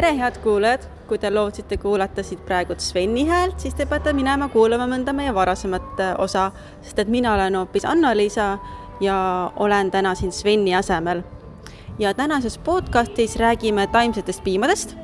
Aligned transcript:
tere, 0.00 0.16
head 0.16 0.38
kuulajad! 0.40 0.84
kui 1.08 1.18
te 1.18 1.28
lootsite 1.30 1.76
kuulata 1.76 2.22
siit 2.24 2.40
praegu 2.46 2.72
Sveni 2.78 3.26
häält, 3.28 3.58
siis 3.60 3.74
te 3.76 3.84
peate 3.86 4.14
minema 4.16 4.46
kuulama 4.48 4.86
mõnda 4.88 5.12
meie 5.12 5.32
varasemat 5.36 5.98
äh, 6.00 6.12
osa, 6.22 6.46
sest 6.80 7.02
et 7.02 7.10
mina 7.12 7.34
olen 7.34 7.58
hoopis 7.58 7.84
Anna-Liisa 7.84 8.46
ja 9.04 9.16
olen 9.60 9.90
täna 9.90 10.14
siin 10.16 10.32
Sveni 10.32 10.72
asemel. 10.74 11.20
ja 11.98 12.14
tänases 12.14 12.56
podcastis 12.58 13.36
räägime 13.36 13.86
taimsetest 13.86 14.44
piimadest. 14.44 14.96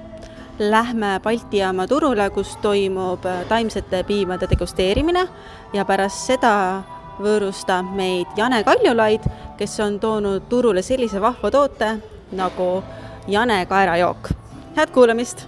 Lähme 0.58 1.20
Balti 1.22 1.58
jaama 1.58 1.86
turule, 1.86 2.30
kus 2.30 2.56
toimub 2.56 3.26
äh, 3.26 3.44
taimsete 3.48 4.02
piimade 4.04 4.48
degusteerimine 4.50 5.26
ja 5.72 5.84
pärast 5.84 6.24
seda 6.26 6.82
võõrustab 7.20 7.92
meid 7.92 8.32
Jane 8.36 8.64
Kaljulaid, 8.64 9.28
kes 9.58 9.76
on 9.80 10.00
toonud 10.00 10.48
turule 10.48 10.82
sellise 10.82 11.20
vahva 11.20 11.50
toote 11.50 11.92
nagu 12.32 12.82
Jane 13.28 13.66
kaerajook 13.66 14.45
head 14.76 14.92
kuulamist! 14.92 15.46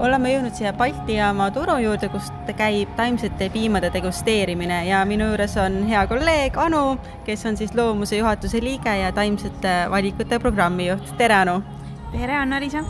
oleme 0.00 0.30
jõudnud 0.32 0.56
siia 0.56 0.72
Balti 0.76 1.16
jaama 1.16 1.50
turu 1.52 1.74
juurde, 1.80 2.08
kus 2.12 2.30
käib 2.56 2.92
taimsete 2.96 3.50
piimade 3.52 3.90
degusteerimine 3.92 4.82
ja 4.88 5.02
minu 5.08 5.28
juures 5.32 5.56
on 5.60 5.82
hea 5.88 6.06
kolleeg 6.08 6.56
Anu, 6.60 6.96
kes 7.24 7.44
on 7.48 7.56
siis 7.60 7.74
loomuse 7.76 8.20
juhatuse 8.20 8.60
liige 8.64 8.96
ja 9.00 9.12
taimsete 9.12 9.76
valikute 9.92 10.38
programmijuht. 10.40 11.16
tere, 11.20 11.40
Anu! 11.44 11.60
tere, 12.12 12.36
Anna-Liisa! 12.36 12.84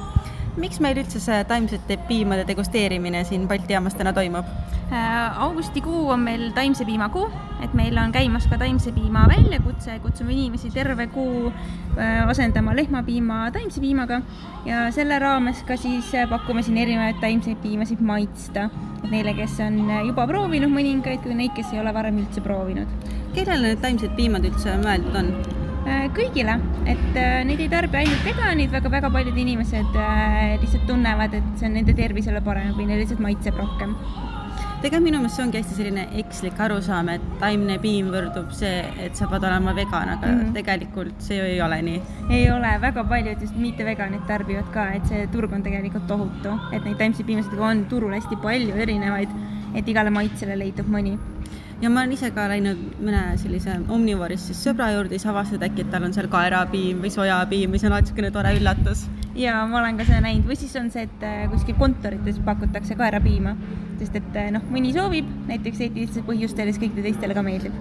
Miks 0.59 0.81
meil 0.83 0.99
üldse 0.99 1.21
see 1.23 1.45
taimsete 1.49 1.97
piimade 2.09 2.47
degusteerimine 2.49 3.23
siin 3.29 3.47
Balti 3.49 3.77
jaamas 3.77 3.95
täna 3.99 4.13
toimub? 4.17 4.49
Äh, 4.91 5.43
augustikuu 5.43 6.09
on 6.11 6.25
meil 6.27 6.49
taimse 6.55 6.85
piima 6.85 7.07
kuu, 7.15 7.29
et 7.63 7.75
meil 7.79 7.99
on 8.03 8.11
käimas 8.13 8.49
ka 8.51 8.59
taimse 8.59 8.91
piima 8.93 9.23
väljakutse, 9.31 10.01
kutsume 10.03 10.35
inimesi 10.35 10.73
terve 10.75 11.07
kuu 11.15 11.53
äh, 11.53 12.27
asendama 12.29 12.75
lehmapiima 12.77 13.53
taimse 13.55 13.81
piimaga 13.81 14.19
ja 14.67 14.89
selle 14.91 15.19
raames 15.23 15.63
ka 15.69 15.79
siis 15.79 16.11
pakume 16.31 16.67
siin 16.67 16.83
erinevaid 16.83 17.23
taimseid 17.23 17.63
piimasid 17.63 18.03
maitsta. 18.03 18.69
et 19.05 19.11
neile, 19.11 19.35
kes 19.39 19.61
on 19.65 19.79
juba 20.07 20.27
proovinud 20.27 20.75
mõningaid, 20.75 21.23
kui 21.23 21.39
neid, 21.39 21.55
kes 21.55 21.71
ei 21.73 21.81
ole 21.81 21.95
varem 21.95 22.19
üldse 22.25 22.43
proovinud. 22.43 23.11
kellele 23.35 23.71
need 23.71 23.83
taimsed 23.87 24.19
piimad 24.19 24.51
üldse 24.51 24.75
mõeldud 24.83 25.23
on? 25.23 25.35
Äh, 25.91 26.07
kõigile, 26.15 26.55
et 26.87 27.17
äh, 27.19 27.41
neid 27.47 27.61
ei 27.65 27.71
tarbi 27.71 27.99
ainult 27.99 28.23
veganid 28.23 28.71
väga,, 28.71 28.87
väga-väga 28.87 29.09
paljud 29.17 29.39
inimesed 29.43 29.97
äh, 29.99 30.53
lihtsalt 30.63 30.85
tunnevad, 30.87 31.35
et 31.35 31.49
see 31.59 31.67
on 31.67 31.75
nende 31.81 31.95
tervisele 31.99 32.43
parem 32.47 32.71
või 32.77 32.87
neile 32.87 33.03
lihtsalt 33.03 33.23
maitseb 33.25 33.59
rohkem 33.59 33.97
tegelikult 34.81 35.05
minu 35.05 35.19
meelest 35.21 35.37
see 35.37 35.45
ongi 35.45 35.59
hästi 35.61 35.75
selline 35.77 36.05
ekslik 36.23 36.61
arusaam, 36.65 37.11
et 37.13 37.25
taimne 37.41 37.75
piim 37.83 38.09
võrdub 38.15 38.53
see, 38.57 38.79
et 39.03 39.19
sa 39.19 39.27
pead 39.29 39.45
olema 39.45 39.75
vegan, 39.77 40.15
aga 40.15 40.31
mm 40.31 40.39
-hmm. 40.39 40.55
tegelikult 40.57 41.27
see 41.27 41.37
ju 41.37 41.49
ei 41.49 41.61
ole 41.61 41.83
nii. 41.89 42.01
ei 42.31 42.47
ole, 42.51 42.71
väga 42.81 43.05
paljud 43.05 43.43
just 43.43 43.57
mitteveganid 43.57 44.25
tarbivad 44.31 44.71
ka, 44.73 44.87
et 44.97 45.11
see 45.11 45.27
turg 45.35 45.53
on 45.53 45.63
tegelikult 45.67 46.07
tohutu, 46.07 46.55
et 46.73 46.85
neid 46.85 46.97
taimseid 47.03 47.27
piimasid 47.27 47.59
on 47.59 47.85
turul 47.91 48.15
hästi 48.15 48.41
palju 48.43 48.77
erinevaid, 48.87 49.29
et 49.75 49.89
igale 49.89 50.11
maitsele 50.11 50.57
leidub 50.59 50.87
mõni 50.87 51.19
ja 51.81 51.91
ma 51.91 52.03
olen 52.03 52.13
ise 52.15 52.31
ka 52.37 52.47
läinud 52.51 52.81
mõne 53.01 53.23
sellise 53.41 53.79
omnivorist 53.93 54.51
siis 54.51 54.61
sõbra 54.67 54.91
juurde, 54.95 55.17
siis 55.17 55.31
avastasid 55.31 55.65
äkki, 55.65 55.87
et 55.87 55.93
tal 55.93 56.05
on 56.07 56.15
seal 56.17 56.29
kaerapiim 56.33 57.01
või 57.05 57.13
sojapiim, 57.15 57.73
mis 57.73 57.85
on 57.87 57.95
alati 57.95 58.11
niisugune 58.11 58.33
tore 58.35 58.53
üllatus. 58.59 59.07
ja 59.39 59.61
ma 59.71 59.81
olen 59.81 60.01
ka 60.01 60.07
seda 60.09 60.21
näinud 60.27 60.49
või 60.51 60.59
siis 60.61 60.75
on 60.81 60.91
see, 60.93 61.07
et 61.09 61.25
äh, 61.27 61.47
kuskil 61.53 61.79
kontorites 61.81 62.41
pakutakse 62.45 62.97
kaerapiima, 62.99 63.55
sest 64.03 64.21
et 64.21 64.37
äh, 64.37 64.51
noh, 64.57 64.67
mõni 64.73 64.93
soovib 64.97 65.29
näiteks 65.49 65.87
eetilistel 65.87 66.27
põhjustel 66.29 66.69
ja 66.69 66.75
siis 66.75 66.85
kõikidele 66.85 67.11
teistele 67.11 67.39
ka 67.39 67.47
meeldib 67.47 67.79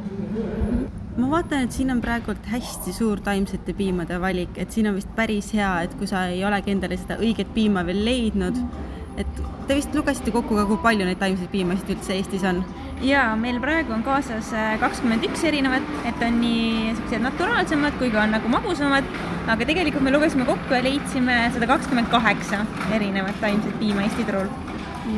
ma 1.20 1.28
vaatan, 1.34 1.66
et 1.66 1.76
siin 1.76 1.92
on 1.92 2.00
praegult 2.00 2.46
hästi 2.48 2.94
suur 2.96 3.20
taimsete 3.20 3.76
piimade 3.76 4.16
valik, 4.24 4.56
et 4.56 4.72
siin 4.72 4.88
on 4.88 4.96
vist 4.96 5.12
päris 5.18 5.52
hea, 5.58 5.74
et 5.84 5.98
kui 6.00 6.08
sa 6.08 6.30
ei 6.32 6.46
olegi 6.48 6.72
endale 6.72 6.96
seda 7.02 7.20
õiget 7.20 7.52
piima 7.56 7.84
veel 7.88 8.06
leidnud 8.08 8.64
et 9.20 9.42
te 9.70 9.76
vist 9.78 9.94
lugesite 9.94 10.32
kokku 10.34 10.56
ka, 10.58 10.64
kui 10.66 10.80
palju 10.82 11.06
neid 11.06 11.20
taimseid 11.22 11.52
piimasid 11.54 11.92
üldse 11.94 12.16
Eestis 12.16 12.46
on? 12.50 12.64
jaa, 13.06 13.36
meil 13.38 13.60
praegu 13.62 13.94
on 13.94 14.02
kaasas 14.04 14.50
äh, 14.58 14.72
kakskümmend 14.82 15.28
üks 15.28 15.44
erinevat, 15.46 15.86
et 16.10 16.24
on 16.26 16.40
nii 16.42 16.64
niisugused 16.88 17.22
naturaalsemad 17.22 18.00
kui 18.02 18.10
ka 18.16 18.24
on 18.24 18.34
nagu 18.34 18.50
magusamad, 18.50 19.06
aga 19.46 19.68
tegelikult 19.70 20.08
me 20.08 20.16
lugesime 20.16 20.48
kokku 20.50 20.74
ja 20.74 20.82
leidsime 20.88 21.38
sada 21.54 21.70
kakskümmend 21.70 22.10
kaheksa 22.10 22.64
erinevat 22.98 23.38
taimset 23.46 23.78
piima 23.80 24.08
Eesti 24.08 24.26
turul. 24.26 24.50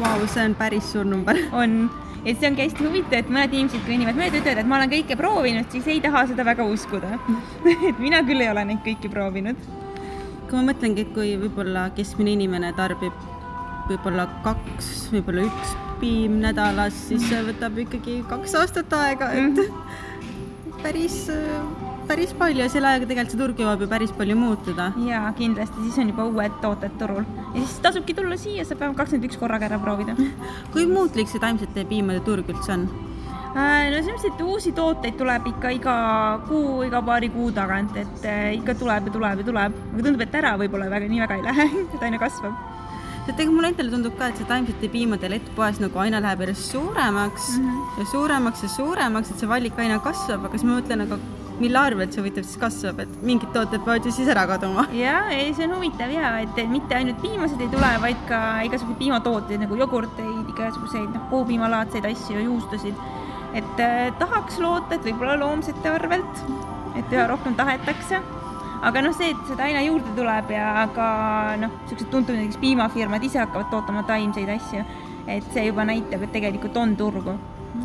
Vau, 0.04 0.20
see 0.28 0.44
on 0.44 0.60
päris 0.60 0.92
suur 0.92 1.08
number. 1.08 1.40
on, 1.64 1.80
ja 2.28 2.36
see 2.36 2.52
ongi 2.52 2.68
hästi 2.68 2.90
huvitav, 2.90 3.24
et 3.24 3.32
mõned 3.32 3.56
inimesed 3.56 3.88
kõnnivad 3.88 4.20
mööda, 4.20 4.44
ütlevad, 4.44 4.66
et 4.66 4.72
ma 4.76 4.82
olen 4.82 4.96
kõike 5.00 5.22
proovinud, 5.24 5.72
siis 5.72 5.88
ei 5.96 6.04
taha 6.04 6.28
seda 6.36 6.46
väga 6.52 6.68
uskuda 6.68 7.16
et 7.90 8.04
mina 8.04 8.20
küll 8.28 8.44
ei 8.44 8.52
ole 8.52 8.68
neid 8.68 8.84
kõiki 8.84 9.16
proovinud. 9.16 9.70
kui 10.44 10.60
ma 10.60 10.74
mõtlengi, 10.74 11.08
et 11.08 11.14
kui 11.16 11.38
võib-olla 11.40 11.88
keskmine 11.96 12.36
inimene 12.36 12.76
tarbib 12.76 13.16
võib-olla 13.90 14.28
kaks, 14.46 14.92
võib-olla 15.14 15.48
üks 15.48 15.76
piim 16.02 16.40
nädalas, 16.42 16.96
siis 17.10 17.24
see 17.30 17.44
võtab 17.46 17.78
ikkagi 17.84 18.22
kaks 18.30 18.56
aastat 18.58 18.94
aega, 18.98 19.30
et 19.38 19.60
mhm. 19.62 20.80
päris, 20.82 21.18
päris 22.10 22.34
palju 22.38 22.64
ja 22.64 22.70
selle 22.74 22.90
ajaga 22.90 23.10
tegelikult 23.10 23.36
see 23.36 23.42
turg 23.44 23.62
jõuab 23.62 23.86
ju 23.86 23.90
päris 23.92 24.16
palju 24.18 24.38
muutuda. 24.40 24.90
jaa, 25.06 25.30
kindlasti, 25.38 25.86
siis 25.86 26.02
on 26.02 26.12
juba 26.14 26.26
uued 26.32 26.58
tooted 26.64 26.98
turul 27.02 27.22
ja 27.22 27.60
siis 27.60 27.78
tasubki 27.86 28.18
tulla 28.18 28.40
siia, 28.40 28.66
saab 28.66 28.82
vähemalt 28.82 29.04
kakskümmend 29.04 29.30
üks 29.30 29.40
korraga 29.42 29.70
ära 29.70 29.80
proovida. 29.84 30.18
kui 30.74 30.90
muutlik 30.90 31.30
see 31.30 31.44
taimsete 31.44 31.86
piimade 31.90 32.26
turg 32.26 32.50
üldse 32.50 32.76
on? 32.80 32.90
Äh, 33.52 33.90
no 33.92 34.00
selliseid 34.00 34.42
uusi 34.48 34.72
tooteid 34.72 35.18
tuleb 35.20 35.50
ikka 35.52 35.74
iga 35.76 35.96
kuu, 36.48 36.86
iga 36.88 37.02
paari 37.04 37.28
kuu 37.34 37.50
tagant, 37.54 37.98
et 38.00 38.26
äh, 38.26 38.54
ikka 38.56 38.78
tuleb 38.80 39.12
ja 39.12 39.16
tuleb 39.20 39.42
ja 39.44 39.48
tuleb, 39.52 39.82
aga 39.92 40.06
tundub, 40.06 40.24
et 40.24 40.38
ära 40.40 40.56
võib-olla 40.62 40.88
väga 40.94 41.12
nii 41.12 41.26
väga 41.26 41.40
ei 41.42 41.50
lähe, 41.50 41.72
et 41.94 42.06
aina 42.08 42.22
kasvab 42.22 42.71
sest 43.26 43.40
ega 43.40 43.52
mulle 43.54 43.70
endale 43.72 43.94
tundub 43.94 44.16
ka, 44.18 44.32
et 44.32 44.40
see 44.40 44.50
taimsete 44.50 44.90
piimade 44.94 45.30
lett 45.30 45.52
poes 45.58 45.78
nagu 45.84 46.02
aina 46.04 46.22
läheb 46.24 46.42
järjest 46.46 46.74
suuremaks 46.74 47.52
mm 47.58 47.68
-hmm. 47.68 48.00
ja 48.00 48.06
suuremaks 48.14 48.64
ja 48.64 48.70
suuremaks, 48.78 49.32
et 49.32 49.40
see 49.40 49.50
valik 49.50 49.80
aina 49.80 50.00
kasvab, 50.00 50.46
aga 50.46 50.58
siis 50.58 50.68
ma 50.70 50.80
mõtlen, 50.80 51.06
aga 51.06 51.20
mille 51.62 51.78
arvelt 51.78 52.14
see 52.14 52.22
huvitav 52.24 52.44
siis 52.48 52.58
kasvab, 52.62 53.00
et 53.04 53.22
mingid 53.22 53.54
tooted 53.54 53.86
peavad 53.86 54.06
ju 54.06 54.12
siis 54.12 54.30
ära 54.34 54.48
kaduma. 54.48 54.88
ja, 54.94 55.30
ei, 55.30 55.54
see 55.54 55.68
on 55.68 55.76
huvitav 55.78 56.10
ja 56.12 56.34
et 56.40 56.62
mitte 56.70 56.96
ainult 56.96 57.22
piimased 57.22 57.62
ei 57.62 57.70
tule, 57.76 57.94
vaid 58.02 58.22
ka 58.28 58.42
igasuguseid 58.70 59.00
piimatooteid 59.04 59.62
nagu 59.66 59.76
jogurteid, 59.84 60.50
igasuguseid 60.56 61.10
noh, 61.14 61.30
puupiimalaadseid 61.30 62.06
asju, 62.06 62.40
juustusid. 62.50 62.96
et 63.54 63.80
eh, 63.80 64.14
tahaks 64.20 64.60
loota, 64.60 64.96
et 64.96 65.06
võib-olla 65.06 65.40
loomsete 65.40 65.90
arvelt, 65.90 66.46
et 66.96 67.14
üha 67.14 67.28
rohkem 67.28 67.56
tahetakse 67.56 68.22
aga 68.82 69.06
noh, 69.06 69.16
see, 69.18 69.32
et 69.34 69.48
seda 69.50 69.68
aina 69.70 69.86
juurde 69.86 70.14
tuleb 70.18 70.52
ja 70.56 70.88
ka 70.96 71.08
noh, 71.62 71.74
niisugused 71.84 72.12
tuntud 72.14 72.38
näiteks 72.38 72.62
piimafirmad 72.62 73.24
ise 73.28 73.42
hakkavad 73.44 73.72
tootma 73.74 74.04
taimseid 74.10 74.50
asju, 74.58 74.84
et 75.30 75.48
see 75.54 75.68
juba 75.70 75.86
näitab, 75.88 76.26
et 76.26 76.36
tegelikult 76.38 76.78
on 76.82 76.96
turgu. 76.98 77.38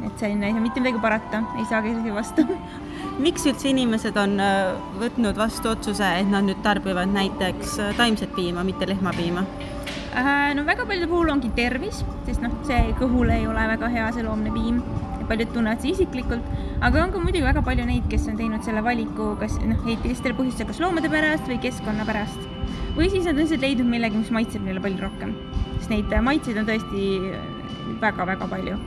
et 0.03 0.19
selline 0.19 0.49
ei 0.49 0.53
saa 0.53 0.61
mitte 0.61 0.81
midagi 0.83 0.99
parata, 1.01 1.45
ei 1.61 1.65
saagi 1.71 1.93
isegi 1.95 2.15
vastu 2.15 2.43
miks 3.27 3.47
üldse 3.49 3.71
inimesed 3.71 4.17
on 4.21 4.37
äh, 4.43 4.75
võtnud 5.01 5.39
vastu 5.39 5.71
otsuse, 5.73 6.09
et 6.21 6.29
nad 6.31 6.45
nüüd 6.49 6.61
tarbivad 6.65 7.13
näiteks 7.15 7.79
äh, 7.81 7.95
taimset 7.97 8.35
piima, 8.37 8.65
mitte 8.67 8.89
lehmapiima? 8.89 9.47
Äh, 10.17 10.55
no 10.57 10.65
väga 10.65 10.87
paljude 10.89 11.11
puhul 11.11 11.29
ongi 11.29 11.51
tervis, 11.53 12.01
sest 12.25 12.41
noh, 12.41 12.55
see 12.65 12.95
kõhule 12.97 13.35
ei 13.37 13.47
ole 13.51 13.67
väga 13.69 13.91
hea, 13.93 14.07
see 14.17 14.25
loomne 14.25 14.53
piim 14.55 14.81
paljud 15.29 15.51
tunnevad 15.53 15.83
seda 15.83 15.93
isiklikult, 15.93 16.47
aga 16.87 17.03
on 17.03 17.11
ka 17.13 17.21
muidugi 17.21 17.45
väga 17.45 17.61
palju 17.67 17.85
neid, 17.89 18.07
kes 18.09 18.29
on 18.31 18.39
teinud 18.39 18.65
selle 18.65 18.81
valiku 18.87 19.33
kas 19.41 19.59
noh, 19.61 19.83
eetilistel 19.91 20.37
põhjustel, 20.39 20.69
kas 20.71 20.81
loomade 20.81 21.11
pärast 21.13 21.51
või 21.51 21.59
keskkonna 21.61 22.07
pärast. 22.09 22.39
või 22.97 23.11
siis 23.13 23.27
nad 23.27 23.35
on 23.35 23.43
lihtsalt 23.43 23.61
leidnud 23.61 23.91
millegi, 23.91 24.23
mis 24.23 24.33
maitseb 24.33 24.65
neile 24.65 24.81
palju 24.81 25.03
rohkem, 25.03 25.35
sest 25.75 25.93
neid 25.93 26.15
maitseid 26.29 26.63
on 26.63 26.69
tõesti 26.71 27.03
väga-väga 28.01 28.49
palju 28.49 28.79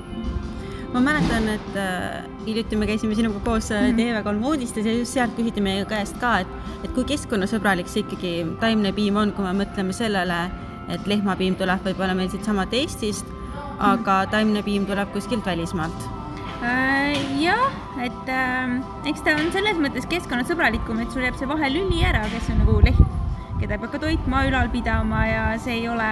ma 0.96 1.04
mäletan, 1.06 1.46
et 1.54 1.78
äh, 1.78 2.24
hiljuti 2.48 2.80
me 2.80 2.88
käisime 2.90 3.14
sinuga 3.14 3.44
koos 3.46 3.70
äh, 3.70 3.92
mhm. 3.92 4.00
TV3 4.00 4.50
uudistes 4.50 4.88
ja 4.88 4.96
just 4.96 5.14
sealt 5.14 5.36
küsiti 5.38 5.62
meie 5.62 5.86
käest 5.86 6.18
ka, 6.24 6.40
et, 6.42 6.74
et 6.82 6.90
kui 6.96 7.06
keskkonnasõbralik 7.12 7.92
see 7.92 8.02
ikkagi 8.02 8.34
taimne 8.64 8.96
piim 8.98 9.20
on, 9.22 9.36
kui 9.38 9.46
me 9.46 9.54
mõtleme 9.62 9.94
sellele, 9.94 10.40
et 10.90 11.08
lehmapiim 11.08 11.58
tuleb 11.60 11.84
võib-olla 11.86 12.16
meil 12.18 12.32
siitsamast 12.34 12.74
Eestist, 12.74 13.36
aga 13.80 14.24
taimne 14.32 14.64
piim 14.66 14.86
tuleb 14.90 15.14
kuskilt 15.14 15.46
välismaalt 15.46 16.10
Äh, 16.60 17.16
jah, 17.40 17.72
et 18.04 18.28
äh, 18.28 18.72
eks 19.08 19.22
ta 19.24 19.32
on 19.40 19.48
selles 19.54 19.78
mõttes 19.80 20.04
keskkonnasõbralikum, 20.12 20.98
et 21.00 21.14
sul 21.14 21.24
jääb 21.24 21.38
see 21.40 21.48
vahelüli 21.48 22.02
ära, 22.04 22.26
kes 22.34 22.50
on 22.52 22.60
nagu 22.60 22.74
lehm, 22.84 23.06
keda 23.62 23.78
peab 23.78 23.94
ka 23.94 24.02
toitma, 24.04 24.42
ülal 24.50 24.68
pidama 24.74 25.22
ja 25.24 25.46
see 25.64 25.78
ei 25.78 25.86
ole 25.88 26.10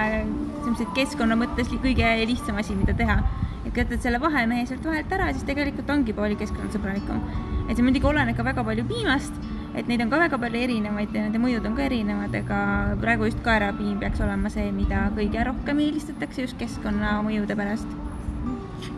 selliselt 0.62 0.94
keskkonna 0.96 1.36
mõttes 1.36 1.68
kõige 1.68 2.14
lihtsam 2.30 2.56
asi, 2.62 2.78
mida 2.78 2.96
teha. 2.96 3.18
et 3.58 3.74
kui 3.74 3.82
jätad 3.82 4.00
selle 4.00 4.22
vahemehe 4.22 4.64
sealt 4.64 4.88
vahelt 4.88 5.12
ära, 5.12 5.28
siis 5.36 5.44
tegelikult 5.44 5.90
ongi 5.92 6.16
palju 6.16 6.40
keskkonnasõbralikum. 6.40 7.20
et 7.68 7.76
see 7.76 7.84
muidugi 7.84 8.08
oleneb 8.08 8.40
ka 8.40 8.48
väga 8.48 8.64
palju 8.64 8.88
piimast, 8.88 9.36
et 9.74 9.88
neid 9.88 10.00
on 10.00 10.10
ka 10.10 10.18
väga 10.18 10.38
palju 10.38 10.62
erinevaid 10.66 11.14
ja 11.14 11.24
nende 11.26 11.40
mõjud 11.42 11.66
on 11.68 11.76
ka 11.76 11.86
erinevad, 11.86 12.34
ega 12.34 12.60
praegu 13.00 13.28
just 13.30 13.40
kaerapiim 13.46 13.98
peaks 14.02 14.20
olema 14.24 14.50
see, 14.52 14.70
mida 14.72 15.08
kõige 15.16 15.44
rohkem 15.50 15.82
eelistatakse 15.86 16.46
just 16.46 16.58
keskkonnamõjude 16.60 17.56
pärast 17.58 17.98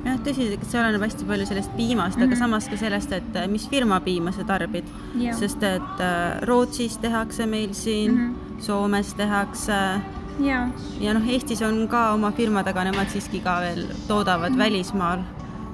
jah, 0.04 0.20
tõsi, 0.24 0.46
see 0.62 0.80
oleneb 0.80 1.04
hästi 1.04 1.26
palju 1.28 1.48
sellest 1.48 1.74
piimast 1.76 2.16
mm, 2.16 2.22
-hmm. 2.22 2.28
aga 2.28 2.34
mhm. 2.34 2.42
samas 2.44 2.68
ka 2.68 2.76
sellest, 2.80 3.12
et 3.12 3.36
äh, 3.36 3.48
mis 3.48 3.68
firma 3.68 4.00
piima 4.00 4.32
sa 4.32 4.44
tarbid. 4.44 4.84
sest 5.38 5.62
et 5.62 6.00
äh, 6.00 6.40
Rootsis 6.42 6.98
tehakse 6.98 7.46
meil 7.46 7.74
siin 7.74 8.14
mm, 8.14 8.30
-hmm. 8.30 8.62
Soomes 8.62 9.14
tehakse 9.14 10.00
ja, 10.40 10.68
ja 11.00 11.14
noh, 11.14 11.28
Eestis 11.28 11.62
on 11.62 11.88
ka 11.88 12.12
oma 12.12 12.32
firmad, 12.32 12.66
aga 12.66 12.84
nemad 12.84 13.08
siiski 13.08 13.40
ka 13.40 13.60
veel 13.60 13.84
toodavad 14.08 14.50
mm 14.50 14.54
-hmm. 14.54 14.64
välismaal. 14.64 15.18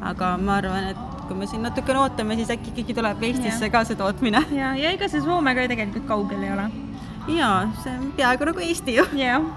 aga 0.01 0.37
ma 0.39 0.55
arvan, 0.55 0.85
et 0.85 1.06
kui 1.28 1.38
me 1.38 1.49
siin 1.50 1.64
natukene 1.67 2.02
ootame, 2.05 2.38
siis 2.38 2.50
äkki 2.55 2.73
ikkagi 2.73 2.96
tuleb 2.96 3.23
Eestisse 3.28 3.69
ja. 3.69 3.73
ka 3.73 3.84
see 3.88 3.99
tootmine. 3.99 4.43
ja, 4.61 4.73
ja 4.78 4.94
ega 4.96 5.11
see 5.12 5.23
Soome 5.25 5.55
ka 5.56 5.67
tegelikult 5.70 6.08
kaugel 6.08 6.43
ei 6.46 6.52
ole. 6.55 6.67
jaa, 7.37 7.61
see 7.82 7.94
on 7.94 8.11
peaaegu 8.19 8.50
nagu 8.50 8.67
Eesti 8.69 8.99
ju. 9.00 9.06
jah, 9.25 9.50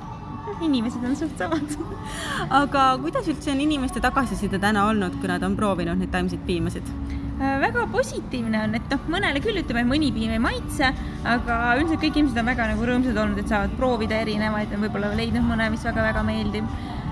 inimesed 0.65 1.05
on 1.05 1.15
suht 1.15 1.37
samad 1.39 1.77
aga 2.61 2.89
kuidas 3.03 3.29
üldse 3.31 3.53
on 3.53 3.63
inimeste 3.63 4.01
tagasiside 4.03 4.59
täna 4.61 4.89
olnud, 4.89 5.15
kui 5.21 5.31
nad 5.31 5.43
on 5.45 5.57
proovinud 5.59 5.99
neid 6.01 6.13
taimseid 6.13 6.45
piimasid? 6.47 6.89
Äh, 7.39 7.55
väga 7.61 7.85
positiivne 7.87 8.65
on, 8.65 8.73
et 8.75 8.89
noh, 8.91 9.03
mõnele 9.07 9.39
küll 9.43 9.61
ütleme, 9.61 9.85
mõni 9.87 10.09
piim 10.11 10.33
ei 10.35 10.41
maitse, 10.43 10.89
aga 11.23 11.59
üldiselt 11.79 12.01
kõik 12.03 12.17
inimesed 12.19 12.41
on 12.41 12.49
väga 12.51 12.65
nagu 12.73 12.87
rõõmsad 12.89 13.19
olnud, 13.21 13.39
et 13.39 13.51
saavad 13.51 13.77
proovida 13.79 14.17
erinevaid, 14.25 14.73
on 14.75 14.83
võib-olla 14.83 15.13
leidnud 15.15 15.47
mõne, 15.47 15.69
mis 15.71 15.85
väga-väga 15.87 16.25
meeldib 16.27 16.67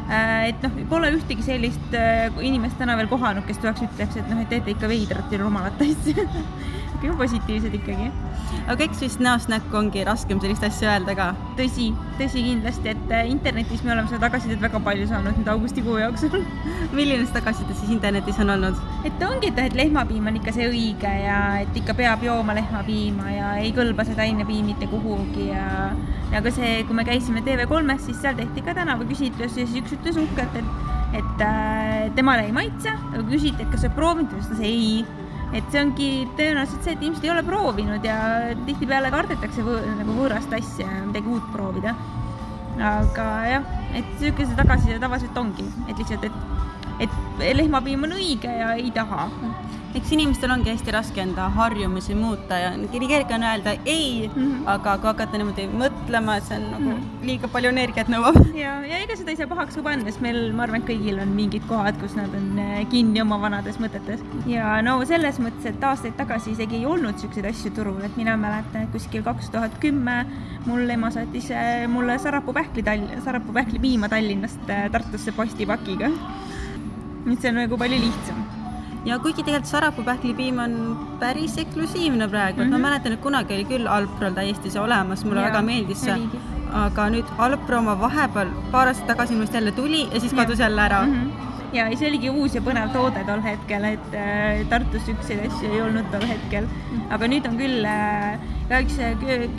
et 0.08 0.64
noh, 0.64 0.80
pole 0.90 1.12
ühtegi 1.16 1.44
sellist 1.44 1.96
äh, 1.98 2.28
inimest 2.46 2.80
täna 2.80 2.96
veel 3.00 3.10
kohanud, 3.12 3.46
kes 3.48 3.60
tuleks, 3.64 3.84
ütleks, 3.90 4.20
et 4.22 4.30
noh, 4.32 4.40
et 4.44 4.52
teete 4.54 4.72
ikka 4.74 4.90
veidrat 4.92 5.34
ja 5.34 5.42
rumalat 5.42 5.84
asja 5.84 6.28
kõik 7.02 7.18
positiivsed 7.20 7.76
ikkagi. 7.80 8.10
aga 8.68 8.84
eks 8.84 9.02
vist 9.04 9.22
näost 9.24 9.52
näkku 9.52 9.78
ongi 9.80 10.04
raskem 10.08 10.42
sellist 10.44 10.64
asja 10.64 10.94
öelda 10.96 11.16
ka. 11.20 11.28
tõsi, 11.60 11.90
tõsi 12.20 12.44
kindlasti, 12.50 12.94
et 12.96 13.14
äh, 13.16 13.30
internetis 13.32 13.84
me 13.84 13.94
oleme 13.96 14.08
seda 14.12 14.28
tagasisidet 14.28 14.62
väga 14.62 14.82
palju 14.84 15.08
saanud 15.12 15.40
nüüd 15.40 15.52
augustikuu 15.56 15.98
jooksul 16.02 16.44
milline 16.98 17.26
see 17.26 17.38
tagasiside 17.40 17.78
siis 17.80 17.96
internetis 17.98 18.40
on 18.44 18.56
olnud? 18.58 18.84
et 19.08 19.26
ongi, 19.30 19.52
et, 19.52 19.64
et 19.68 19.80
lehmapiim 19.82 20.32
on 20.32 20.42
ikka 20.42 20.56
see 20.56 20.70
õige 20.72 21.16
ja 21.24 21.42
et 21.64 21.82
ikka 21.82 21.98
peab 21.98 22.24
jooma 22.26 22.58
lehmapiima 22.58 23.32
ja 23.36 23.56
ei 23.64 23.74
kõlba 23.76 24.08
see 24.08 24.18
taimepiim 24.20 24.72
mitte 24.74 24.90
kuhugi 24.92 25.52
ja 25.52 25.68
ja 26.32 26.42
ka 26.44 26.52
see, 26.52 26.82
kui 26.88 26.96
me 26.98 27.06
käisime 27.08 27.42
TV3-s, 27.46 28.08
siis 28.10 28.20
seal 28.24 28.36
tehti 28.38 28.64
ka 28.66 28.76
tänavaküsitlus 28.78 29.56
ja 29.56 29.68
siis 29.68 29.78
üks 29.82 29.96
ütles 29.96 30.20
uhkelt, 30.20 30.58
et, 30.60 30.92
et 31.22 31.44
äh, 31.46 32.10
temale 32.18 32.48
ei 32.48 32.56
maitse, 32.56 32.92
aga 33.14 33.24
küsiti, 33.30 33.64
et 33.64 33.72
kas 33.72 33.86
sa 33.86 33.94
proovinud, 33.96 34.32
ta 34.32 34.42
ütles 34.42 34.64
ei. 34.66 35.06
Et 35.56 35.68
see 35.72 35.82
ongi 35.82 36.10
tõenäoliselt 36.38 36.84
see, 36.84 36.96
et 36.96 37.04
inimesed 37.04 37.28
ei 37.28 37.34
ole 37.34 37.44
proovinud 37.48 38.06
ja 38.06 38.18
tihtipeale 38.68 39.12
kardetakse 39.14 39.64
võ, 39.66 39.78
nagu 40.00 40.16
võõrast 40.18 40.54
asja 40.58 40.88
ja 40.88 41.06
midagi 41.08 41.32
uut 41.32 41.52
proovida. 41.54 41.96
aga 42.78 43.24
jah, 43.50 43.64
et 43.98 44.10
niisuguse 44.20 44.54
tagasiside 44.58 45.00
tavaliselt 45.02 45.38
ongi, 45.42 45.64
et 45.88 45.98
lihtsalt, 45.98 46.28
et, 46.28 46.57
et 47.00 47.18
lehmapiim 47.54 48.04
on 48.04 48.18
õige 48.18 48.52
ja 48.60 48.74
ei 48.74 48.92
taha 48.92 49.28
eks 49.98 50.12
inimestel 50.14 50.52
ongi 50.54 50.70
hästi 50.70 50.94
raske 50.94 51.22
enda 51.24 51.48
harjumusi 51.56 52.16
muuta 52.18 52.58
ja 52.60 52.72
kerge 52.92 53.36
on 53.36 53.44
öelda 53.44 53.74
ei 53.86 54.28
mm, 54.28 54.44
-hmm. 54.44 54.68
aga 54.74 54.98
kui 54.98 55.08
hakata 55.08 55.38
niimoodi 55.38 55.68
mõtlema, 55.82 56.38
et 56.38 56.44
see 56.44 56.58
on 56.58 56.66
nagu 56.72 56.84
mm 56.84 56.92
-hmm. 56.92 57.26
liiga 57.30 57.48
palju 57.48 57.70
energiat 57.70 58.10
nõuab. 58.14 58.38
ja, 58.64 58.74
ja 58.86 59.00
ega 59.06 59.16
seda 59.16 59.32
ei 59.32 59.38
saa 59.38 59.48
pahaks 59.48 59.76
ka 59.76 59.84
panna, 59.84 60.06
sest 60.06 60.22
meil, 60.22 60.54
ma 60.54 60.64
arvan, 60.64 60.82
et 60.82 60.90
kõigil 60.90 61.22
on 61.22 61.34
mingid 61.36 61.66
kohad, 61.68 62.00
kus 62.02 62.16
nad 62.16 62.36
on 62.40 62.60
äh, 62.60 62.90
kinni 62.90 63.22
oma 63.22 63.42
vanades 63.42 63.80
mõtetes. 63.80 64.24
ja 64.46 64.82
no 64.82 65.00
selles 65.06 65.40
mõttes, 65.40 65.66
et 65.66 65.84
aastaid 65.84 66.18
tagasi 66.18 66.52
isegi 66.52 66.76
ei 66.76 66.86
olnud 66.86 67.14
niisuguseid 67.14 67.46
asju 67.46 67.72
turul, 67.72 68.02
et 68.04 68.18
mina 68.18 68.38
mäletan, 68.38 68.84
et 68.84 68.92
kuskil 68.92 69.24
kaks 69.24 69.50
tuhat 69.50 69.80
kümme 69.80 70.26
mul 70.66 70.90
ema 70.90 71.12
saatis 71.12 71.52
äh, 71.52 71.88
mulle 71.88 72.20
sarapupähkli 72.20 72.84
Tall-, 72.84 73.22
sarapupähkli 73.24 73.80
piima 73.80 74.10
Tallinnast 74.10 74.70
äh, 74.70 74.92
Tartusse 74.92 75.32
postipakiga. 75.32 76.12
Nüüd 77.28 77.42
see 77.42 77.52
on 77.52 77.60
nagu 77.62 77.78
palju 77.80 78.00
lihtsam 78.04 78.46
ja 79.08 79.18
kuigi 79.24 79.44
tegelikult 79.44 79.70
Sarapuu 79.72 80.04
pähklipiim 80.08 80.60
on 80.60 80.76
päris 81.20 81.58
eksklusiivne 81.64 82.28
praegu 82.28 82.62
mm, 82.62 82.66
-hmm. 82.66 82.72
ma 82.72 82.78
mhm. 82.78 82.86
mäletan, 82.88 83.14
et 83.14 83.22
kunagi 83.22 83.54
oli 83.56 83.66
küll 83.66 83.88
Alprol 83.88 84.36
täiesti 84.36 84.72
see 84.72 84.82
olemas, 84.82 85.26
mulle 85.26 85.42
ja, 85.42 85.48
väga 85.48 85.62
meeldis 85.62 86.02
see. 86.02 86.18
aga 86.74 87.10
nüüd 87.10 87.36
Alpro 87.38 87.80
oma 87.80 88.00
vahepeal 88.00 88.50
paar 88.72 88.88
aastat 88.88 89.08
tagasi 89.08 89.34
minu 89.34 89.46
arust 89.46 89.54
jälle 89.54 89.72
tuli 89.72 90.08
ja 90.14 90.20
siis 90.20 90.34
kadus 90.34 90.60
jälle 90.60 90.82
ära 90.82 91.06
mm. 91.06 91.14
-hmm 91.14 91.48
ja 91.74 91.88
see 91.98 92.08
oligi 92.10 92.30
uus 92.30 92.56
ja 92.56 92.62
põnev 92.64 92.92
toode 92.94 93.24
tol 93.28 93.42
hetkel, 93.44 93.84
et 93.84 94.14
äh, 94.16 94.62
Tartus 94.70 95.08
niisuguseid 95.08 95.48
asju 95.48 95.72
ei 95.74 95.82
olnud 95.82 96.06
tol 96.12 96.28
hetkel. 96.28 96.68
aga 97.10 97.28
nüüd 97.28 97.48
on 97.50 97.58
küll 97.60 97.86
äh, 97.86 98.40
ka 98.70 98.80
üks, 98.84 99.00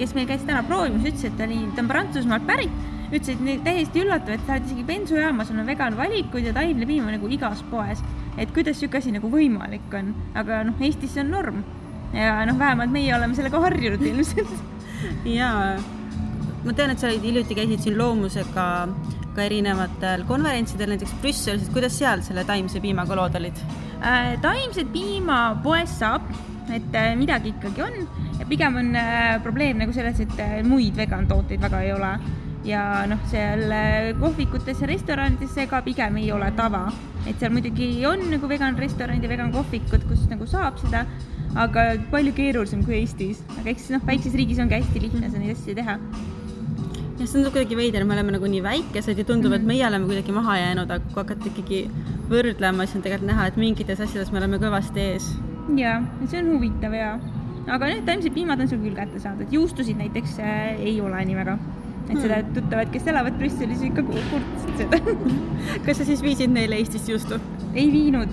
kes 0.00 0.15
meil 0.15 0.29
käis 0.31 0.47
täna 0.49 0.62
proovimas, 0.62 1.05
ütles, 1.05 1.25
et 1.25 1.37
ta 1.37 1.44
oli, 1.44 1.61
ta 1.76 1.85
on 1.85 1.88
Prantsusmaalt 1.88 2.47
pärit, 2.49 2.73
ütles, 3.08 3.34
et 3.34 3.64
täiesti 3.64 4.05
üllatav, 4.05 4.34
et 4.37 4.46
sa 4.46 4.56
oled 4.56 4.69
isegi 4.69 4.87
bensujaamas, 4.88 5.50
on 5.52 5.66
vegan 5.66 5.96
valikud 5.96 6.44
ja 6.44 6.52
taimlepiim 6.56 7.06
on 7.06 7.16
nagu 7.16 7.31
igas 7.32 7.62
poes 7.70 8.02
et 8.38 8.55
kuidas 8.55 8.78
niisugune 8.78 9.02
asi 9.02 9.12
nagu 9.14 9.31
võimalik 9.32 9.94
on, 9.99 10.12
aga 10.38 10.62
noh, 10.69 10.82
Eestis 10.84 11.16
see 11.16 11.25
on 11.25 11.32
norm. 11.34 11.62
ja 12.14 12.40
noh, 12.49 12.58
vähemalt 12.58 12.93
meie 12.94 13.12
oleme 13.16 13.37
sellega 13.37 13.60
harjunud 13.60 14.05
ilmselt. 14.06 14.52
jaa, 15.38 15.75
ma 16.64 16.75
tean, 16.75 16.94
et 16.94 17.02
sa 17.02 17.10
olid 17.10 17.26
hiljuti 17.26 17.58
käisid 17.58 17.84
siin 17.84 17.99
loomusega 17.99 18.69
ka 19.34 19.44
erinevatel 19.44 20.25
konverentsidel, 20.26 20.94
näiteks 20.94 21.19
Brüsselis, 21.22 21.66
et 21.66 21.75
kuidas 21.75 21.99
seal 21.99 22.22
selle 22.26 22.46
taimse 22.49 22.81
piimaga 22.82 23.19
lood 23.19 23.37
olid 23.38 23.58
äh,? 24.00 24.34
taimset 24.43 24.90
piima 24.94 25.58
poes 25.62 25.99
saab, 26.00 26.26
et 26.75 26.94
äh, 26.96 27.12
midagi 27.19 27.55
ikkagi 27.55 27.84
on 27.84 28.02
ja 28.38 28.46
pigem 28.49 28.78
on 28.81 28.94
äh, 28.99 29.38
probleem 29.43 29.82
nagu 29.82 29.94
selles, 29.94 30.22
et 30.22 30.43
äh, 30.43 30.60
muid 30.66 30.96
vegan 30.99 31.26
tooteid 31.31 31.62
väga 31.62 31.82
ei 31.87 31.94
ole 31.94 32.12
ja 32.69 33.06
noh, 33.11 33.20
seal 33.32 33.69
äh, 33.73 34.12
kohvikutes 34.20 34.82
ja 34.82 34.91
restoranides 34.91 35.55
see 35.56 35.67
ka 35.70 35.81
pigem 35.87 36.20
ei 36.20 36.32
ole 36.32 36.50
tava 36.56 36.88
et 37.29 37.41
seal 37.41 37.53
muidugi 37.53 37.88
on 38.09 38.23
nagu 38.32 38.49
vegan 38.50 38.76
restoranid 38.79 39.25
ja 39.25 39.31
vegan 39.31 39.53
kohvikud, 39.53 40.05
kus 40.09 40.25
nagu 40.31 40.47
saab 40.49 40.79
seda, 40.82 41.05
aga 41.59 41.91
palju 42.12 42.35
keerulisem 42.37 42.85
kui 42.87 43.00
Eestis. 43.00 43.43
aga 43.59 43.73
eks 43.73 43.88
noh, 43.94 44.05
väikses 44.09 44.37
riigis 44.38 44.61
ongi 44.62 44.79
hästi 44.79 45.03
lihtne 45.06 45.32
neid 45.35 45.55
asju 45.56 45.75
teha 45.79 45.97
jah, 47.19 47.26
see 47.26 47.41
on 47.41 47.49
kuidagi 47.50 47.79
veider, 47.79 48.05
me 48.06 48.17
oleme 48.17 48.37
nagu 48.37 48.50
nii 48.50 48.62
väikesed 48.65 49.19
ja 49.19 49.25
tundub 49.25 49.50
mm, 49.50 49.55
-hmm. 49.55 49.56
et 49.56 49.61
mhm. 49.61 49.69
meie 49.69 49.87
oleme 49.87 50.06
kuidagi 50.06 50.32
maha 50.32 50.59
jäänud, 50.59 50.91
aga 50.91 51.05
kui 51.15 51.23
hakata 51.23 51.50
ikkagi 51.50 51.81
võrdlema, 52.31 52.87
siis 52.87 52.97
on 52.97 53.03
tegelikult 53.03 53.32
näha, 53.32 53.47
et 53.49 53.56
mingites 53.56 54.00
asjades 54.00 54.32
me 54.32 54.38
oleme 54.38 54.60
kõvasti 54.63 55.05
ees. 55.13 55.27
ja, 55.77 56.03
see 56.27 56.41
on 56.43 56.55
huvitav 56.55 56.94
ja, 56.94 57.19
aga 57.67 57.93
need 57.93 58.06
taimsed 58.06 58.32
piimad 58.32 58.60
on 58.60 58.69
sul 58.69 58.81
küll 58.84 58.96
kättesaadavad, 58.96 59.53
juustusid 59.53 59.96
näiteks 59.96 60.39
äh, 60.39 60.81
ei 60.81 61.01
ole 61.01 61.25
nii 61.25 61.37
väga 61.37 61.58
et 62.08 62.15
hmm. 62.15 62.24
seda 62.24 62.41
tuttavad, 62.56 62.91
kes 62.93 63.08
elavad 63.12 63.36
Brüsselis, 63.41 63.84
ikka 63.84 64.05
kurtsid 64.08 64.82
seda 64.82 65.00
kas 65.86 66.00
sa 66.00 66.08
siis 66.08 66.24
viisid 66.24 66.53
neile 66.55 66.81
Eestist 66.81 67.10
juustu? 67.12 67.41
ei 67.74 67.91
viinud. 67.93 68.31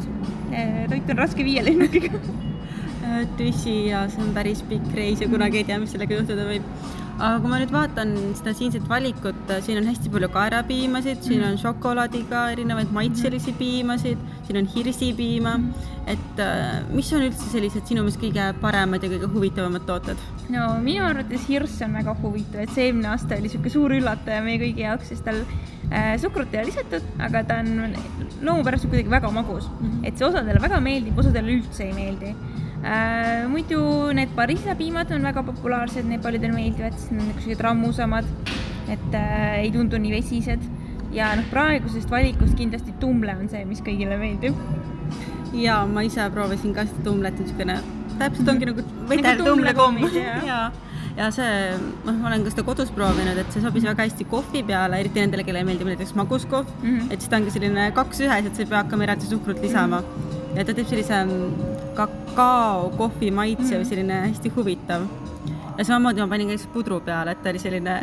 Äh, 0.56 0.86
toit 0.90 1.10
on 1.12 1.20
raske 1.20 1.44
viia 1.44 1.64
lennukiga 1.66 2.14
äh, 2.16 3.26
tõsi 3.40 3.76
ja 3.90 4.06
see 4.12 4.24
on 4.24 4.32
päris 4.38 4.64
pikk 4.70 4.94
reis 4.96 5.24
ja 5.24 5.30
kunagi 5.32 5.62
ei 5.62 5.68
tea, 5.68 5.80
mis 5.82 5.92
sellega 5.96 6.22
juhtuda 6.22 6.48
võib 6.48 6.70
aga 7.16 7.40
kui 7.40 7.50
ma 7.52 7.60
nüüd 7.62 7.72
vaatan 7.72 8.14
seda 8.36 8.52
siinset 8.58 8.88
valikut, 8.90 9.52
siin 9.64 9.80
on 9.80 9.88
hästi 9.88 10.12
palju 10.12 10.30
kaerapiimasid, 10.34 11.22
siin 11.24 11.44
on 11.48 11.60
šokolaadiga 11.60 12.42
erinevaid 12.56 12.92
maitselisi 12.96 13.54
piimasid, 13.60 14.20
siin 14.48 14.60
on 14.60 14.68
hirsipiima, 14.74 15.54
et 16.12 16.42
äh, 16.44 16.82
mis 16.92 17.12
on 17.16 17.24
üldse 17.30 17.48
sellised 17.54 17.88
sinu 17.88 18.04
meelest 18.04 18.20
kõige 18.22 18.50
paremad 18.62 19.06
ja 19.06 19.12
kõige 19.14 19.32
huvitavamad 19.32 19.88
tooted? 19.88 20.26
no 20.52 20.68
minu 20.84 21.06
arvates 21.08 21.48
hirss 21.50 21.80
on 21.86 21.96
väga 21.98 22.18
huvitav, 22.20 22.66
et 22.66 22.76
see 22.76 22.90
eelmine 22.90 23.10
aasta 23.14 23.38
oli 23.38 23.48
niisugune 23.48 23.74
suur 23.74 23.96
üllataja 23.96 24.44
meie 24.46 24.60
kõigi 24.62 24.84
jaoks, 24.84 25.14
sest 25.14 25.26
tal 25.26 25.40
äh, 25.90 26.14
suhkrut 26.22 26.52
ei 26.54 26.62
ole 26.62 26.70
lisatud, 26.74 27.08
aga 27.30 27.46
ta 27.48 27.62
on 27.64 27.96
loomu 28.44 28.68
pärast 28.68 28.90
kuidagi 28.90 29.16
väga 29.16 29.32
magus 29.34 29.72
mm. 29.72 29.88
-hmm. 29.88 30.06
et 30.12 30.20
see 30.20 30.28
osadele 30.28 30.62
väga 30.62 30.84
meeldib, 30.84 31.18
osadele 31.24 31.58
üldse 31.62 31.88
ei 31.88 31.96
meeldi 31.96 32.36
äh,. 32.86 33.48
muidu 33.52 33.82
need 34.14 34.32
parisapiimad 34.38 35.12
on 35.16 35.28
väga 35.30 35.44
populaarsed, 35.50 36.08
need 36.10 36.24
paljudele 36.24 36.54
meeldivad, 36.54 36.98
sest 37.00 37.12
nad 37.12 37.26
on 37.26 37.34
niisugused 37.34 37.66
rammusamad, 37.68 38.32
et 38.94 39.20
äh, 39.20 39.60
ei 39.66 39.72
tundu 39.76 40.00
nii 40.02 40.16
vesised. 40.20 40.72
ja 41.16 41.32
noh, 41.40 41.46
praegusest 41.52 42.12
valikust 42.12 42.58
kindlasti 42.60 42.94
tumble 43.00 43.36
on 43.40 43.50
see, 43.50 43.66
mis 43.66 43.84
kõigile 43.84 44.18
meeldib. 44.22 44.58
ja 45.56 45.84
ma 45.90 46.04
ise 46.04 46.30
proovisin 46.34 46.74
ka 46.76 46.88
seda 46.90 47.10
tumlet, 47.10 47.40
niisugune 47.40 47.80
täpselt 48.20 48.50
ongi 48.52 48.68
nagu 48.70 48.84
vetel 49.10 49.26
nagu 49.28 49.48
tumlekomm 49.50 50.00
ja, 50.16 50.60
ja 51.20 51.30
see, 51.36 51.50
noh, 52.06 52.18
ma 52.20 52.30
olen 52.30 52.46
ka 52.46 52.54
seda 52.54 52.66
kodus 52.68 52.92
proovinud, 52.96 53.40
et 53.42 53.54
see 53.54 53.64
sobis 53.64 53.88
väga 53.88 54.08
hästi 54.08 54.28
kohvi 54.32 54.64
peale, 54.68 55.00
eriti 55.04 55.24
nendele, 55.24 55.46
kellele 55.48 55.68
meeldib 55.68 55.90
näiteks 55.92 56.16
maguskohv 56.20 56.70
mm, 56.82 56.86
-hmm. 56.90 57.12
et 57.14 57.22
siis 57.22 57.32
ta 57.32 57.40
ongi 57.40 57.56
selline 57.56 57.90
kaks 57.98 58.24
ühes, 58.26 58.50
et 58.50 58.56
sa 58.56 58.66
ei 58.66 58.72
pea 58.72 58.84
hakkama 58.84 59.08
eraldi 59.08 59.32
suhkrut 59.32 59.62
lisama 59.64 60.02
mm. 60.02 60.30
-hmm. 60.30 60.60
ja 60.60 60.66
ta 60.66 60.78
teeb 60.78 60.92
sellise 60.92 61.24
kakao, 61.96 62.90
kohvi 62.98 63.32
maitse 63.36 63.80
või 63.80 63.88
selline 63.88 64.22
hästi 64.28 64.52
huvitav. 64.56 65.06
ja 65.78 65.84
samamoodi 65.84 66.24
ma 66.24 66.28
panin 66.32 66.48
ka 66.48 66.56
lihtsalt 66.56 66.74
pudru 66.74 67.00
peale, 67.04 67.36
et 67.36 67.44
ta 67.44 67.52
oli 67.52 67.60
selline 67.60 67.96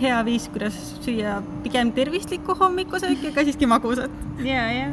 hea 0.00 0.18
viis, 0.24 0.48
kuidas 0.52 0.76
süüa 1.04 1.40
pigem 1.64 1.92
tervislikku 1.96 2.56
hommikusööki, 2.56 3.32
aga 3.32 3.44
siiski 3.44 3.68
magusat. 3.68 4.10
ja, 4.44 4.64
ja, 4.72 4.90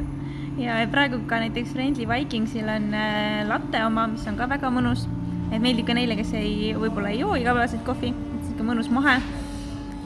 ja 0.60 0.78
praegu 0.92 1.22
ka 1.28 1.40
näiteks 1.44 1.74
Friendly 1.76 2.08
Vikingsil 2.10 2.70
on 2.72 2.94
äh, 2.94 3.44
latte 3.48 3.84
oma, 3.86 4.08
mis 4.12 4.28
on 4.28 4.40
ka 4.40 4.50
väga 4.50 4.72
mõnus. 4.74 5.08
et 5.52 5.62
meeldib 5.64 5.88
ka 5.88 5.96
neile, 5.96 6.20
kes 6.20 6.34
ei, 6.36 6.74
võib-olla 6.76 7.14
ei 7.14 7.22
joo 7.24 7.36
igapäevaselt 7.36 7.86
kohvi, 7.88 8.12
et 8.12 8.48
sihuke 8.48 8.68
mõnus 8.68 8.92
mahe 8.92 9.20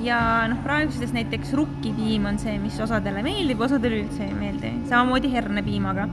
ja 0.05 0.17
noh, 0.49 0.59
praegustes 0.65 1.13
näiteks 1.15 1.53
rukkipiim 1.57 2.25
on 2.29 2.39
see, 2.41 2.57
mis 2.61 2.77
osadele 2.81 3.23
meeldib, 3.25 3.61
osadele 3.61 4.01
üldse 4.03 4.25
ei 4.25 4.35
meeldi, 4.37 4.73
samamoodi 4.89 5.31
hernepiimaga. 5.33 6.07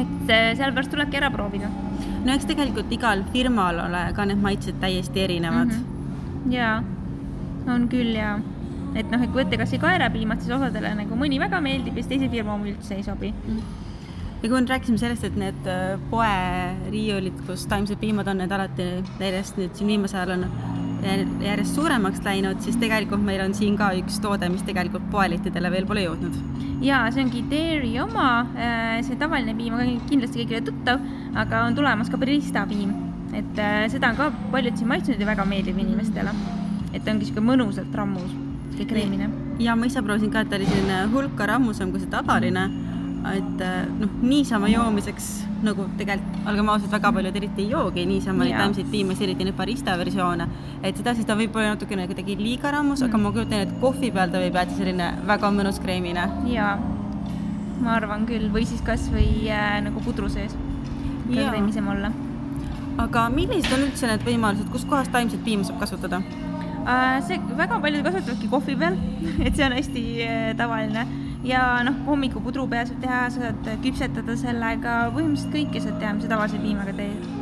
Et 0.00 0.32
äh, 0.32 0.50
sellepärast 0.58 0.92
tulebki 0.94 1.20
ära 1.20 1.30
proovida. 1.34 1.70
no 2.24 2.34
eks 2.34 2.48
tegelikult 2.50 2.92
igal 2.92 3.24
firmal 3.32 3.80
ole 3.86 4.02
ka 4.16 4.26
need 4.28 4.42
maitsed 4.42 4.80
täiesti 4.80 5.24
erinevad 5.26 5.70
mm. 5.70 5.84
-hmm. 5.84 6.52
jaa, 6.52 6.82
on 7.74 7.88
küll 7.88 8.16
jaa 8.16 8.38
et 8.94 9.10
noh, 9.10 9.22
et 9.22 9.30
kui 9.30 9.42
võtta 9.42 9.58
kasvõi 9.58 9.80
kaerapiimad, 9.86 10.42
siis 10.42 10.54
osadele 10.54 10.94
nagu 10.94 11.16
mõni 11.18 11.40
väga 11.42 11.60
meeldib 11.60 11.96
ja 11.96 12.02
siis 12.02 12.12
teise 12.14 12.30
firma 12.30 12.54
oma 12.54 12.70
üldse 12.70 12.94
ei 12.94 13.02
sobi 13.02 13.32
mm 13.32 13.82
ja 14.44 14.48
kui 14.50 14.60
me 14.60 14.68
rääkisime 14.68 14.98
sellest, 15.00 15.24
et 15.24 15.36
need 15.40 15.68
äh, 15.72 15.94
poeriiulid, 16.10 17.38
kus 17.46 17.64
taimsed 17.70 17.96
piimad 17.96 18.28
on, 18.28 18.42
need 18.42 18.52
alati 18.52 18.88
järjest 19.16 19.56
nüüd 19.56 19.78
siin 19.78 19.88
viimasel 19.94 20.20
ajal 20.20 20.34
on 20.34 20.44
järjest 21.04 21.74
suuremaks 21.76 22.22
läinud, 22.24 22.60
siis 22.64 22.76
tegelikult 22.80 23.22
meil 23.24 23.42
on 23.44 23.54
siin 23.56 23.76
ka 23.78 23.90
üks 23.98 24.20
toode, 24.22 24.48
mis 24.52 24.64
tegelikult 24.66 25.06
poelettidele 25.12 25.70
veel 25.74 25.88
pole 25.88 26.04
jõudnud. 26.06 26.36
ja 26.84 27.04
see 27.14 27.24
ongi 27.24 27.44
Dairy 27.50 27.92
oma, 28.02 28.46
äh, 28.56 29.00
see 29.06 29.18
tavaline 29.20 29.54
piim 29.56 29.74
on 29.78 29.98
kindlasti 30.08 30.42
kõigile 30.42 30.62
tuttav, 30.64 31.02
aga 31.34 31.64
on 31.68 31.76
tulemas 31.76 32.10
ka 32.10 32.20
Barista 32.20 32.66
piim, 32.70 32.94
et 33.32 33.58
äh, 33.58 33.84
seda 33.92 34.12
on 34.12 34.20
ka 34.20 34.30
paljud 34.52 34.76
siin 34.78 34.90
maitsnud 34.92 35.20
ja 35.20 35.26
väga 35.26 35.46
meeldib 35.48 35.78
inimestele. 35.78 36.34
et 36.94 37.08
ongi 37.10 37.26
sihuke 37.26 37.42
mõnusalt 37.42 37.94
rammus, 37.94 38.30
sihuke 38.70 38.88
kreemine. 38.92 39.30
ja 39.58 39.76
ma 39.76 39.86
ise 39.86 40.02
proovisin 40.02 40.30
ka, 40.30 40.40
et 40.44 40.50
ta 40.50 40.56
oli 40.56 40.66
selline 40.66 41.06
hulka 41.12 41.46
rammusam 41.46 41.90
kui 41.90 42.00
see 42.00 42.10
tavaline 42.10 42.68
et 43.32 43.60
äh, 43.64 43.84
noh, 43.98 44.10
niisama 44.22 44.68
joomiseks 44.68 45.28
nagu 45.64 45.86
tegelikult, 45.98 46.40
olgem 46.50 46.68
ausad, 46.68 46.90
väga 46.92 47.12
paljud 47.16 47.36
eriti 47.40 47.64
ei 47.64 47.70
joogi 47.72 48.04
niisama 48.08 48.44
neid 48.44 48.58
taimseid 48.58 48.90
piimasid, 48.92 49.24
eriti 49.28 49.46
neid 49.48 49.56
barista 49.56 49.94
versioone. 50.00 50.46
et 50.82 50.98
seda 51.00 51.14
siis 51.16 51.28
ta 51.28 51.36
võib 51.38 51.56
olla 51.56 51.72
natukene 51.72 52.04
kuidagi 52.10 52.36
liiga 52.40 52.74
rammus 52.74 53.00
mm., 53.00 53.08
aga 53.08 53.22
ma 53.22 53.32
kujutan 53.32 53.64
ette, 53.64 53.72
et 53.72 53.80
kohvi 53.80 54.12
peal 54.12 54.34
ta 54.34 54.42
võib 54.42 54.60
jääda 54.60 54.76
selline 54.76 55.08
väga 55.30 55.52
mõnus 55.56 55.80
kreemine. 55.80 56.28
jaa, 56.52 56.76
ma 57.80 57.96
arvan 57.96 58.28
küll, 58.28 58.50
või 58.52 58.68
siis 58.68 58.84
kasvõi 58.84 59.48
äh, 59.48 59.80
nagu 59.88 60.04
pudru 60.04 60.28
sees, 60.32 60.56
ka 61.24 61.48
kreemisem 61.48 61.88
olla. 61.96 62.12
aga 63.08 63.28
millised 63.32 63.72
on 63.72 63.88
üldse 63.88 64.10
need 64.10 64.28
võimalused, 64.28 64.68
kus 64.72 64.84
kohas 64.90 65.08
taimset 65.14 65.44
piima 65.48 65.64
saab 65.64 65.80
kasutada 65.80 66.20
äh,? 66.84 67.20
see, 67.24 67.40
väga 67.56 67.80
paljud 67.80 68.04
kasutavadki 68.04 68.52
kohvi 68.52 68.80
peal 68.84 69.00
et 69.46 69.54
see 69.54 69.64
on 69.64 69.80
hästi 69.80 70.08
äh, 70.28 70.50
tavaline 70.60 71.08
ja 71.44 71.62
noh, 71.86 71.96
hommikupudrupea 72.08 72.86
saab 72.88 73.00
teha, 73.04 73.22
saad 73.36 73.70
küpsetada 73.84 74.36
sellega, 74.40 74.96
põhimõtteliselt 75.14 75.56
kõike 75.56 75.84
saad 75.84 75.98
teha, 76.00 76.14
mis 76.16 76.26
sa 76.26 76.34
tavalise 76.34 76.60
piimaga 76.62 76.96
teed. 77.00 77.32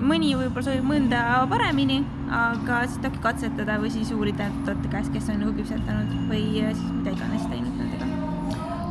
mõni 0.00 0.30
võib-olla 0.32 0.64
soovib 0.64 0.86
mõnda 0.88 1.20
paremini, 1.50 1.98
aga 2.32 2.84
siis 2.86 3.02
tahabki 3.02 3.20
katsetada 3.26 3.76
või 3.82 3.90
siis 3.92 4.14
uurida 4.16 4.48
toote 4.64 4.88
käest, 4.88 5.12
kes 5.12 5.28
on 5.28 5.42
nagu 5.44 5.52
küpsetanud 5.58 6.16
või 6.30 6.46
siis 6.62 6.88
mida 6.94 7.12
iganes 7.18 7.44
teinud 7.52 7.69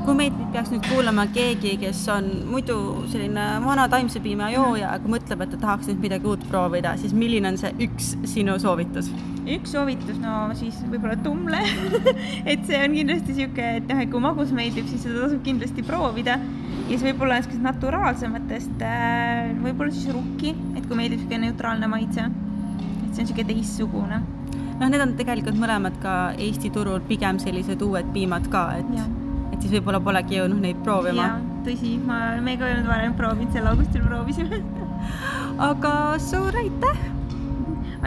kui 0.09 0.17
meid 0.17 0.37
peaks 0.49 0.71
nüüd 0.73 0.87
kuulama 0.89 1.27
keegi, 1.29 1.75
kes 1.83 1.99
on 2.09 2.29
muidu 2.49 2.75
selline 3.11 3.43
vana 3.61 3.83
taimse 3.91 4.17
piima 4.23 4.47
jooja, 4.49 4.95
aga 4.97 5.11
mõtleb, 5.11 5.43
et 5.45 5.51
ta 5.53 5.59
tahaks 5.61 5.91
nüüd 5.91 5.99
midagi 6.01 6.25
uut 6.31 6.45
proovida, 6.49 6.95
siis 6.97 7.13
milline 7.13 7.51
on 7.51 7.59
see 7.61 7.69
üks 7.85 8.15
sinu 8.31 8.55
soovitus? 8.61 9.11
üks 9.49 9.75
soovitus, 9.75 10.17
no 10.21 10.47
siis 10.57 10.79
võib-olla 10.89 11.13
tumle 11.21 11.59
et 12.51 12.65
see 12.65 12.81
on 12.81 12.97
kindlasti 12.97 13.35
niisugune, 13.35 13.69
et 13.83 13.87
noh, 13.91 14.01
et 14.01 14.09
kui 14.09 14.23
magus 14.23 14.55
meeldib, 14.55 14.89
siis 14.89 15.05
seda 15.05 15.27
tasub 15.27 15.45
kindlasti 15.45 15.85
proovida. 15.85 16.39
ja 16.41 16.89
siis 16.89 17.05
võib-olla 17.05 17.37
niisugusest 17.37 17.67
naturaalsematest 17.69 18.83
äh,, 18.89 19.53
võib-olla 19.61 19.93
siis 19.93 20.09
rukki, 20.17 20.57
et 20.73 20.89
kui 20.89 20.97
meeldib 20.97 21.21
niisugune 21.21 21.51
neutraalne 21.51 21.93
maitse. 21.93 22.25
et 22.25 23.13
see 23.13 23.21
on 23.21 23.29
niisugune 23.29 23.49
teistsugune. 23.53 24.21
noh, 24.73 24.89
need 24.89 25.05
on 25.05 25.17
tegelikult 25.21 25.61
mõlemad 25.61 26.01
ka 26.01 26.19
Eesti 26.49 26.73
turul 26.73 27.05
pigem 27.05 27.37
sellised 27.45 27.85
uued 27.85 28.13
piimad 28.17 28.49
ka, 28.49 28.71
et, 28.81 28.93
et 29.59 29.65
siis 29.65 29.73
võib-olla 29.75 29.99
polegi 29.99 30.37
jõudnud 30.37 30.63
neid 30.63 30.77
proovima. 30.83 31.25
tõsi, 31.65 31.97
ma, 31.99 32.39
me 32.39 32.55
ka 32.55 32.67
ei 32.67 32.77
olnud 32.77 32.87
varem 32.87 33.13
proovinud, 33.13 33.51
sel 33.51 33.67
augustil 33.67 34.05
proovisime 34.05 34.61
aga 35.69 35.91
suur 36.23 36.55
aitäh! 36.55 37.01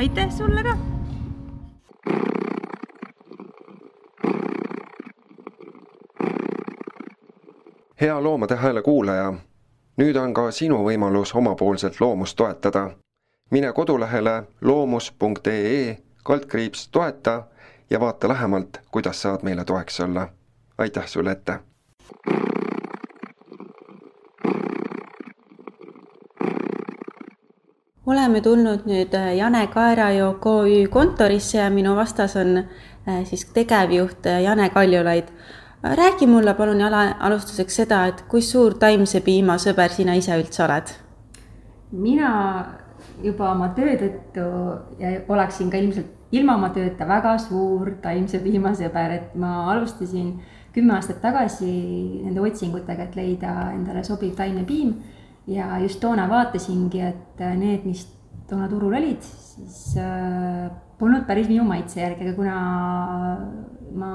aitäh 0.00 0.32
sulle 0.32 0.64
ka! 0.64 0.76
hea 8.00 8.22
Loomade 8.22 8.56
Hääle 8.56 8.82
kuulaja, 8.82 9.34
nüüd 10.00 10.16
on 10.16 10.32
ka 10.34 10.48
sinu 10.50 10.80
võimalus 10.88 11.36
omapoolselt 11.36 12.00
loomust 12.00 12.36
toetada. 12.36 12.90
mine 13.50 13.72
kodulehele 13.72 14.42
loomus.ee 14.60 15.98
kaldkriips 16.24 16.88
toeta 16.88 17.42
ja 17.90 18.00
vaata 18.00 18.28
lähemalt, 18.28 18.80
kuidas 18.90 19.22
saad 19.22 19.44
meile 19.44 19.64
toeks 19.64 20.00
olla. 20.00 20.30
Aitäh 20.78 21.06
sulle 21.06 21.30
ette! 21.30 21.58
oleme 28.06 28.40
tulnud 28.40 28.86
nüüd 28.86 29.14
äh, 29.14 29.36
Jane 29.36 29.66
Kaerajoo 29.66 30.34
KÜ 30.34 30.88
kontorisse 30.90 31.58
ja 31.58 31.70
minu 31.70 31.96
vastas 31.96 32.36
on 32.36 32.58
äh, 32.58 33.24
siis 33.24 33.44
tegevjuht 33.54 34.26
äh, 34.26 34.42
Jane 34.42 34.70
Kaljulaid 34.70 35.28
räägi 35.82 36.26
mulle 36.26 36.54
palun 36.54 36.80
jala, 36.80 37.02
alustuseks 37.20 37.76
seda, 37.76 38.04
et 38.06 38.24
kui 38.28 38.42
suur 38.42 38.74
taimse 38.74 39.20
piima 39.20 39.58
sõber 39.58 39.90
sina 39.90 40.14
ise 40.14 40.36
üldse 40.38 40.64
oled? 40.64 40.94
mina 41.92 42.32
juba 43.22 43.50
oma 43.52 43.68
töö 43.76 43.96
tõttu 44.00 44.44
ja 44.98 45.14
oleksin 45.28 45.70
ka 45.70 45.76
ilmselt 45.76 46.22
ilma 46.32 46.56
oma 46.56 46.70
tööta 46.72 47.06
väga 47.08 47.36
suur 47.38 47.90
taimse 48.02 48.40
piima 48.40 48.72
sõber, 48.74 49.18
et 49.18 49.34
ma 49.36 49.70
alustasin 49.74 50.32
kümme 50.72 50.96
aastat 50.96 51.20
tagasi 51.22 51.70
nende 52.24 52.40
otsingutega, 52.40 53.08
et 53.08 53.16
leida 53.18 53.54
endale 53.74 54.04
sobiv 54.06 54.34
taimne 54.38 54.64
piim. 54.68 54.94
ja 55.46 55.78
just 55.82 55.98
toona 56.00 56.28
vaatasingi, 56.30 57.00
et 57.02 57.40
need, 57.58 57.82
mis 57.84 58.04
toona 58.46 58.68
turul 58.70 58.94
olid, 58.94 59.24
siis 59.26 59.96
äh, 59.98 60.68
polnud 61.00 61.26
päris 61.26 61.48
minu 61.50 61.64
maitse 61.66 61.98
järgi, 61.98 62.28
aga 62.28 62.34
kuna 62.36 62.56
ma 63.98 64.12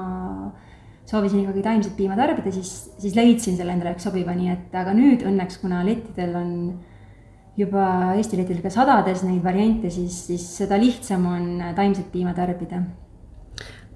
soovisin 1.08 1.42
ikkagi 1.42 1.64
taimset 1.64 1.96
piima 1.96 2.16
tarbida, 2.16 2.52
siis, 2.52 2.70
siis 3.00 3.16
leidsin 3.16 3.56
selle 3.58 3.74
endale 3.76 3.94
sobiva, 4.00 4.34
nii 4.36 4.52
et 4.52 4.76
aga 4.76 4.94
nüüd 4.96 5.24
õnneks, 5.28 5.60
kuna 5.62 5.82
lettidel 5.86 6.36
on 6.36 6.54
juba 7.58 8.14
Eesti 8.14 8.38
lettidel 8.38 8.62
ka 8.62 8.72
sadades 8.72 9.24
neid 9.26 9.42
variante, 9.44 9.90
siis, 9.92 10.16
siis 10.28 10.44
seda 10.60 10.78
lihtsam 10.80 11.26
on 11.28 11.48
taimset 11.76 12.10
piima 12.12 12.34
tarbida. 12.36 12.82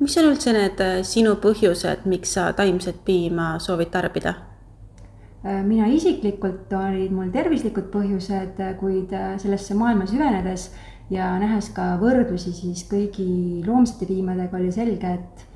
Mis 0.03 0.17
on 0.19 0.33
üldse 0.33 0.53
need 0.55 0.81
äh, 0.83 1.01
sinu 1.07 1.37
põhjused, 1.43 2.07
miks 2.11 2.35
sa 2.37 2.49
taimset 2.59 3.03
piima 3.07 3.55
soovid 3.63 3.93
tarbida? 3.95 4.35
Äh, 5.43 5.61
mina 5.67 5.87
isiklikult 5.91 6.73
olid 6.79 7.13
mul 7.15 7.31
tervislikud 7.35 7.91
põhjused, 7.93 8.59
kuid 8.81 9.15
äh, 9.15 9.37
sellesse 9.43 9.77
maailma 9.79 10.09
süvenedes 10.11 10.71
ja 11.13 11.33
nähes 11.39 11.71
ka 11.77 11.93
võrdlusi 12.01 12.55
siis 12.57 12.85
kõigi 12.91 13.63
loomsete 13.67 14.09
piimadega 14.11 14.59
oli 14.59 14.75
selge, 14.75 15.17
et 15.19 15.49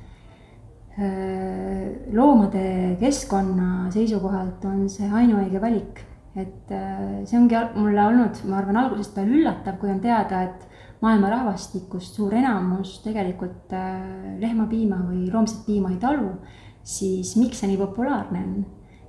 loomade 2.17 2.95
keskkonna 2.97 3.91
seisukohalt 3.93 4.63
on 4.65 4.87
see 4.89 5.05
ainuõige 5.05 5.61
valik. 5.61 5.99
et 6.37 6.71
see 7.29 7.37
ongi 7.37 7.59
mulle 7.75 8.01
olnud, 8.01 8.39
ma 8.49 8.57
arvan, 8.57 8.79
algusest 8.81 9.13
peale 9.13 9.37
üllatav, 9.37 9.77
kui 9.77 9.91
on 9.93 10.01
teada, 10.01 10.41
et 10.49 10.65
maailma 11.01 11.29
rahvastikust 11.29 12.17
suur 12.17 12.33
enamus 12.33 12.97
tegelikult 13.03 13.73
äh, 13.75 14.01
lehmapiima 14.41 15.03
või 15.09 15.27
loomset 15.31 15.65
piima 15.67 15.93
ei 15.93 16.01
talu, 16.01 16.31
siis 16.83 17.35
miks 17.37 17.61
see 17.61 17.71
nii 17.71 17.79
populaarne 17.81 18.43
on? 18.43 18.65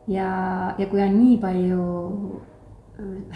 ja, 0.09 0.29
ja 0.79 0.87
kui 0.89 1.03
on 1.05 1.19
nii 1.19 1.37
palju 1.43 1.89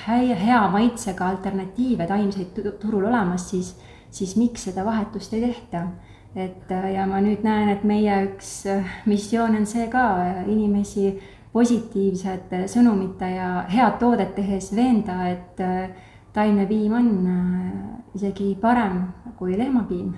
hea, 0.06 0.36
hea 0.36 0.62
maitsega 0.72 1.28
alternatiive 1.34 2.06
taimseid 2.08 2.56
turul 2.80 3.04
olemas, 3.10 3.50
siis, 3.50 3.74
siis 4.10 4.36
miks 4.40 4.68
seda 4.68 4.84
vahetust 4.84 5.36
ei 5.36 5.44
tehta 5.46 5.86
et 6.34 6.70
äh, 6.70 6.92
ja 6.94 7.06
ma 7.06 7.20
nüüd 7.20 7.44
näen, 7.44 7.68
et 7.74 7.84
meie 7.84 8.14
üks 8.30 8.62
äh, 8.70 8.88
missioon 9.08 9.56
on 9.58 9.66
see 9.68 9.88
ka 9.92 10.04
äh, 10.22 10.40
inimesi 10.48 11.12
positiivsete 11.52 12.64
sõnumite 12.72 13.28
ja 13.34 13.48
head 13.68 13.98
toodet 14.00 14.32
tehes 14.38 14.70
veenda, 14.72 15.18
et 15.28 15.60
taimne 16.32 16.66
piim 16.66 16.92
on 16.96 17.08
isegi 18.14 18.54
parem 18.60 19.02
kui 19.38 19.56
lehmapiim. 19.58 20.12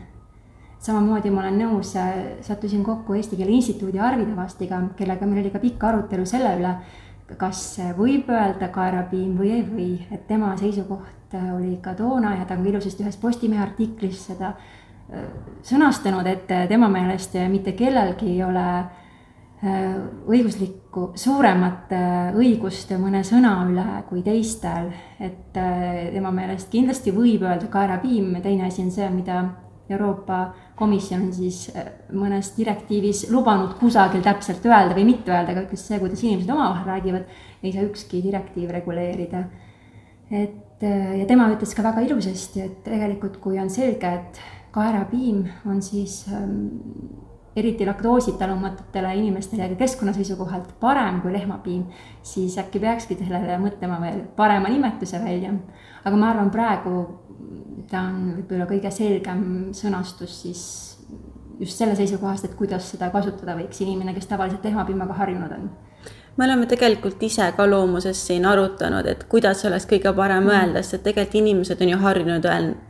samamoodi 0.85 1.31
ma 1.33 1.41
olen 1.41 1.59
nõus, 1.59 1.95
sattusin 2.45 2.83
kokku 2.85 3.15
Eesti 3.17 3.37
Keele 3.37 3.55
Instituudi 3.57 3.99
Arvi 3.99 4.27
Tavastiga, 4.29 4.83
kellega 4.97 5.27
meil 5.27 5.41
oli 5.41 5.51
ka 5.51 5.59
pikk 5.63 5.85
arutelu 5.89 6.27
selle 6.29 6.51
üle, 6.59 6.75
kas 7.41 7.79
võib 7.97 8.29
öelda 8.29 8.69
kaerapiim 8.69 9.39
või 9.39 9.53
ei 9.55 9.63
või, 9.65 9.93
et 10.13 10.27
tema 10.29 10.53
seisukoht 10.61 11.39
oli 11.57 11.79
ka 11.83 11.95
toona 11.97 12.35
ja 12.37 12.45
ta 12.45 12.55
on 12.55 12.67
ka 12.67 12.71
ilusasti 12.75 13.07
ühes 13.07 13.17
Postimehe 13.17 13.63
artiklis 13.63 14.27
seda 14.27 14.53
sõnastanud, 15.65 16.27
et 16.29 16.53
tema 16.69 16.89
meelest 16.93 17.35
mitte 17.49 17.73
kellelgi 17.73 18.35
ei 18.35 18.43
ole 18.45 18.67
äh, 18.67 19.04
õiguslikku, 19.65 21.13
suuremat 21.17 21.93
äh, 21.97 22.35
õigust 22.37 22.91
mõne 23.01 23.23
sõna 23.25 23.57
üle 23.71 23.85
kui 24.09 24.23
teistel. 24.25 24.91
et 25.21 25.57
äh, 25.57 26.11
tema 26.13 26.33
meelest 26.35 26.71
kindlasti 26.73 27.15
võib 27.15 27.47
öelda 27.47 27.71
kaerapiim, 27.73 28.35
teine 28.43 28.67
asi 28.67 28.83
on 28.83 28.91
see, 28.93 29.09
mida 29.11 29.45
Euroopa 29.89 30.55
Komisjon 30.77 31.27
on 31.27 31.33
siis 31.33 31.71
äh, 31.77 31.87
mõnes 32.13 32.53
direktiivis 32.57 33.29
lubanud 33.31 33.77
kusagil 33.79 34.25
täpselt 34.25 34.65
öelda 34.67 34.97
või 34.97 35.07
mitte 35.13 35.33
öelda, 35.33 35.53
aga 35.53 35.65
ütles 35.67 35.85
see, 35.87 36.01
kuidas 36.03 36.25
inimesed 36.25 36.51
omavahel 36.51 36.89
räägivad, 36.91 37.37
ei 37.63 37.73
saa 37.73 37.87
ükski 37.89 38.23
direktiiv 38.25 38.73
reguleerida. 38.75 39.45
et 40.31 40.83
äh, 40.83 41.21
ja 41.21 41.27
tema 41.27 41.49
ütles 41.55 41.75
ka 41.77 41.85
väga 41.87 42.05
ilusasti, 42.05 42.61
et 42.61 42.83
tegelikult 42.85 43.41
kui 43.41 43.59
on 43.61 43.71
selge, 43.71 44.13
et 44.13 44.41
kaerapiim 44.75 45.45
on 45.71 45.81
siis 45.83 46.25
ähm, 46.33 47.24
eriti 47.57 47.87
laktoositalumatutele 47.87 49.15
inimestele 49.15 49.63
ja 49.63 49.77
keskkonna 49.79 50.13
seisukohalt 50.13 50.75
parem 50.81 51.21
kui 51.23 51.33
lehmapiim, 51.33 51.85
siis 52.23 52.59
äkki 52.59 52.83
peakski 52.83 53.19
sellele 53.21 53.59
mõtlema 53.63 54.01
veel 54.03 54.25
parema 54.37 54.69
nimetuse 54.73 55.21
välja. 55.25 55.53
aga 56.05 56.17
ma 56.17 56.31
arvan, 56.31 56.51
praegu 56.51 57.05
ta 57.91 58.03
on 58.09 58.35
võib-olla 58.39 58.67
kõige 58.69 58.91
selgem 58.91 59.47
sõnastus 59.73 60.43
siis 60.43 60.63
just 61.61 61.79
selle 61.79 61.95
seisukohast, 61.97 62.45
et 62.45 62.55
kuidas 62.59 62.91
seda 62.91 63.11
kasutada 63.15 63.55
võiks 63.57 63.81
inimene, 63.81 64.15
kes 64.15 64.27
tavaliselt 64.27 64.65
lehmapiimaga 64.65 65.13
harjunud 65.23 65.53
on 65.59 65.69
me 66.37 66.45
oleme 66.45 66.67
tegelikult 66.67 67.23
ise 67.23 67.47
ka 67.57 67.67
loomuses 67.71 68.19
siin 68.27 68.47
arutanud, 68.47 69.07
et 69.07 69.25
kuidas 69.31 69.65
oleks 69.69 69.87
kõige 69.91 70.13
parem 70.17 70.43
mm. 70.43 70.51
öelda, 70.51 70.83
sest 70.83 70.99
et 70.99 71.05
tegelikult 71.11 71.41
inimesed 71.43 71.83
on 71.85 71.93
ju 71.93 71.99
harjunud 72.03 72.49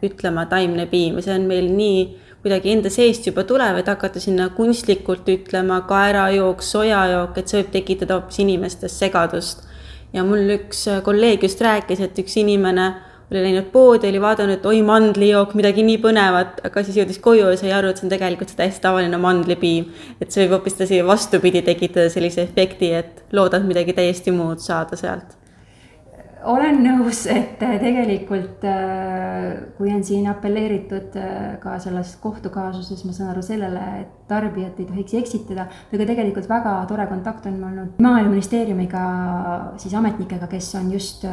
ütlema 0.09 0.47
taimne 0.49 0.87
piim 0.89 1.19
ja 1.21 1.27
see 1.27 1.35
on 1.37 1.49
meil 1.51 1.69
nii 1.73 1.99
kuidagi 2.45 2.75
enda 2.75 2.91
seest 2.93 3.25
juba 3.25 3.47
tulev, 3.49 3.79
et 3.81 3.89
hakata 3.89 4.21
sinna 4.21 4.51
kunstlikult 4.53 5.29
ütlema 5.33 5.81
kaerajook, 5.89 6.61
sojajook, 6.63 7.39
et 7.41 7.49
see 7.49 7.63
võib 7.63 7.71
tekitada 7.73 8.19
hoopis 8.19 8.43
inimestes 8.45 8.99
segadust. 9.01 9.65
ja 10.13 10.23
mul 10.23 10.53
üks 10.59 10.85
kolleeg 11.03 11.43
just 11.43 11.63
rääkis, 11.65 12.03
et 12.05 12.19
üks 12.21 12.37
inimene 12.39 12.85
oli 13.33 13.41
läinud 13.47 13.71
poodi, 13.73 14.11
oli 14.13 14.21
vaadanud, 14.21 14.67
oi, 14.69 14.83
mandlijook, 14.87 15.55
midagi 15.59 15.83
nii 15.83 15.97
põnevat, 16.03 16.61
aga 16.69 16.83
siis 16.85 16.99
jõudis 17.01 17.19
koju 17.25 17.49
ja 17.49 17.57
sai 17.59 17.73
aru, 17.73 17.91
et 17.91 17.99
see 17.99 18.07
on 18.07 18.13
tegelikult 18.13 18.53
täiesti 18.59 18.85
tavaline 18.85 19.19
mandlipiim. 19.19 19.89
et 20.21 20.31
see 20.31 20.45
võib 20.45 20.59
hoopis 20.59 20.77
vastupidi 21.07 21.65
tekitada 21.65 22.13
sellise 22.13 22.45
efekti, 22.45 22.93
et 22.93 23.25
loodad 23.33 23.65
midagi 23.65 23.97
täiesti 23.97 24.37
muud 24.37 24.61
saada 24.61 25.01
sealt 25.01 25.41
olen 26.45 26.81
nõus, 26.85 27.25
et 27.31 27.63
äh, 27.65 27.77
tegelikult 27.81 28.65
äh, 28.69 29.49
kui 29.79 29.91
on 29.95 30.03
siin 30.07 30.27
apelleeritud 30.31 31.17
äh, 31.21 31.55
ka 31.63 31.77
selles 31.83 32.15
kohtukaasuses, 32.23 33.05
ma 33.07 33.15
saan 33.17 33.33
aru 33.33 33.43
sellele, 33.45 33.83
et 34.03 34.13
tarbijat 34.29 34.79
ei 34.81 34.89
tohiks 34.89 35.17
eksitada, 35.21 35.67
aga 35.93 36.09
tegelikult 36.09 36.49
väga 36.51 36.77
tore 36.91 37.07
kontakt 37.11 37.49
on 37.51 37.59
olnud 37.69 38.01
Maaeluministeeriumiga, 38.05 39.03
siis 39.81 39.97
ametnikega, 39.99 40.49
kes 40.51 40.71
on 40.81 40.93
just 40.95 41.27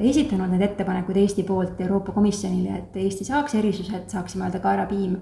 esitanud 0.00 0.52
need 0.52 0.66
ettepanekud 0.68 1.16
Eesti 1.22 1.46
poolt 1.48 1.80
Euroopa 1.80 2.12
Komisjonile, 2.16 2.82
et 2.82 3.00
Eesti 3.04 3.28
saaks 3.28 3.56
erisused, 3.60 4.10
saaksime 4.12 4.48
öelda 4.48 4.60
kaerapiim 4.64 5.16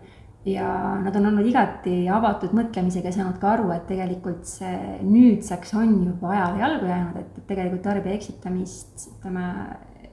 ja 0.44 0.98
nad 1.04 1.16
on 1.16 1.28
olnud 1.30 1.46
igati 1.46 2.08
avatud 2.10 2.54
mõtlemisega 2.56 3.10
ja 3.10 3.14
saanud 3.14 3.38
ka 3.42 3.52
aru, 3.54 3.70
et 3.74 3.86
tegelikult 3.90 4.48
see 4.48 4.98
nüüdseks 5.06 5.74
on 5.78 5.94
juba 6.08 6.32
ajale 6.34 6.62
jalgu 6.64 6.90
jäänud, 6.90 7.20
et, 7.22 7.40
tegelikult 7.46 7.84
tarbija 7.86 8.18
eksitamist, 8.18 9.06
ütleme, 9.14 9.46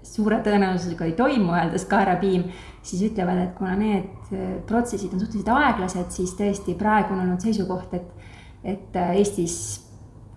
suure 0.05 0.39
tõenäosusega 0.45 1.09
ei 1.09 1.17
toimu, 1.17 1.51
öeldes 1.57 1.85
kaerapiim, 1.89 2.45
siis 2.85 3.03
ütlevad, 3.09 3.41
et 3.43 3.57
kuna 3.57 3.75
need 3.79 4.31
protsessid 4.69 5.13
on 5.13 5.23
suhteliselt 5.23 5.51
aeglased, 5.55 6.13
siis 6.13 6.33
tõesti 6.37 6.77
praegu 6.77 7.15
on 7.15 7.25
olnud 7.25 7.43
seisukoht, 7.43 7.93
et, 7.97 8.33
et 8.77 8.99
Eestis 9.09 9.57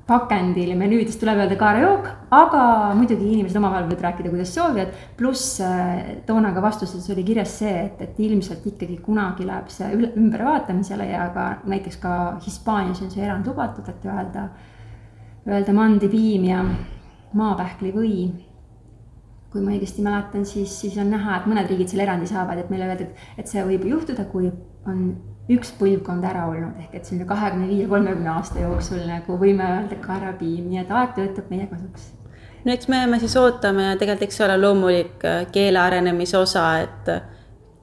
pakendil 0.06 0.72
menüüdes 0.78 1.16
tuleb 1.20 1.38
öelda 1.44 1.56
kaarajook, 1.58 2.08
aga 2.34 2.62
muidugi 2.98 3.28
inimesed 3.36 3.58
omavahel 3.60 3.86
võivad 3.86 4.02
rääkida, 4.08 4.32
kuidas 4.32 4.54
soovivad. 4.56 4.94
pluss 5.16 5.60
äh, 5.62 6.22
toona 6.26 6.50
ka 6.54 6.62
vastuses 6.64 7.06
oli 7.14 7.24
kirjas 7.26 7.54
see, 7.60 7.74
et, 7.86 8.00
et 8.02 8.20
ilmselt 8.20 8.66
ikkagi 8.66 8.98
kunagi 9.04 9.46
läheb 9.46 9.70
see 9.70 9.92
ümbervaatamisele 10.10 11.06
ja 11.06 11.28
ka 11.34 11.46
näiteks 11.70 12.00
ka 12.02 12.14
Hispaanias 12.46 13.02
on 13.02 13.12
see 13.14 13.22
erand 13.22 13.46
lubatud, 13.46 13.88
et 13.88 14.06
öelda, 14.10 14.48
öelda 15.46 15.76
mandipiim 15.76 16.48
ja 16.50 16.64
maapähkli 17.32 17.94
või. 17.94 18.16
kui 19.52 19.60
ma 19.60 19.74
õigesti 19.74 20.00
mäletan, 20.00 20.46
siis, 20.48 20.72
siis 20.80 20.94
on 20.96 21.10
näha, 21.12 21.36
et 21.36 21.46
mõned 21.46 21.68
riigid 21.68 21.90
selle 21.90 22.06
erandi 22.06 22.24
saavad, 22.26 22.56
et 22.56 22.70
meile 22.72 22.86
öeldi, 22.88 23.04
et, 23.04 23.26
et 23.42 23.50
see 23.50 23.60
võib 23.68 23.84
juhtuda, 23.84 24.24
kui 24.32 24.46
on 24.88 25.02
üks 25.50 25.72
põlvkond 25.78 26.24
ära 26.24 26.46
olnud, 26.50 26.78
ehk 26.78 26.94
et 26.94 27.08
selline 27.08 27.26
kahekümne 27.26 27.66
viie, 27.66 27.86
kolmekümne 27.90 28.30
aasta 28.30 28.62
jooksul 28.62 29.02
nagu 29.08 29.38
võime 29.40 29.66
öelda 29.66 29.98
kaerapiim, 30.04 30.68
nii 30.70 30.82
et 30.84 30.92
aeg 30.94 31.16
töötab 31.16 31.50
meie 31.50 31.66
kasuks. 31.70 32.12
no 32.64 32.72
eks 32.72 32.88
me 32.88 33.00
jääme 33.02 33.18
siis 33.18 33.36
ootama 33.36 33.88
ja 33.88 33.96
tegelikult 33.98 34.28
eks 34.28 34.40
ole 34.46 34.58
loomulik 34.60 35.26
äh, 35.26 35.46
keele 35.52 35.82
arenemise 35.82 36.38
osa, 36.38 36.66
et 36.84 37.10
äh, 37.10 37.22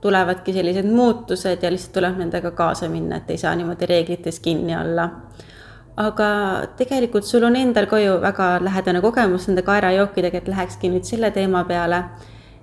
tulevadki 0.02 0.54
sellised 0.56 0.88
muutused 0.88 1.64
ja 1.64 1.72
lihtsalt 1.72 1.94
tuleb 2.00 2.18
nendega 2.24 2.52
kaasa 2.56 2.88
minna, 2.90 3.20
et 3.20 3.30
ei 3.36 3.38
saa 3.38 3.56
niimoodi 3.56 3.86
reeglites 3.86 4.40
kinni 4.40 4.78
olla. 4.78 5.10
aga 6.00 6.26
tegelikult 6.80 7.26
sul 7.28 7.44
on 7.44 7.56
endal 7.60 7.86
ka 7.92 7.98
ju 8.00 8.22
väga 8.22 8.46
lähedane 8.64 9.02
kogemus 9.02 9.48
nende 9.48 9.62
kaerajookidega, 9.68 10.38
et 10.38 10.48
lähekski 10.48 10.90
nüüd 10.94 11.04
selle 11.04 11.32
teema 11.36 11.66
peale 11.68 12.06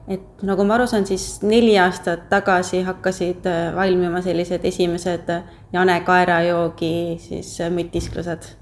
et 0.07 0.43
nagu 0.47 0.65
ma 0.67 0.77
aru 0.77 0.87
saan, 0.91 1.07
siis 1.09 1.41
neli 1.43 1.75
aastat 1.83 2.29
tagasi 2.31 2.85
hakkasid 2.87 3.47
äh, 3.51 3.71
valmima 3.75 4.23
sellised 4.25 4.67
esimesed 4.69 5.33
äh, 5.35 5.57
Jane 5.75 5.97
kaerajoogi 6.07 6.93
siis 7.23 7.57
äh, 7.61 7.73
mütisklused. 7.75 8.53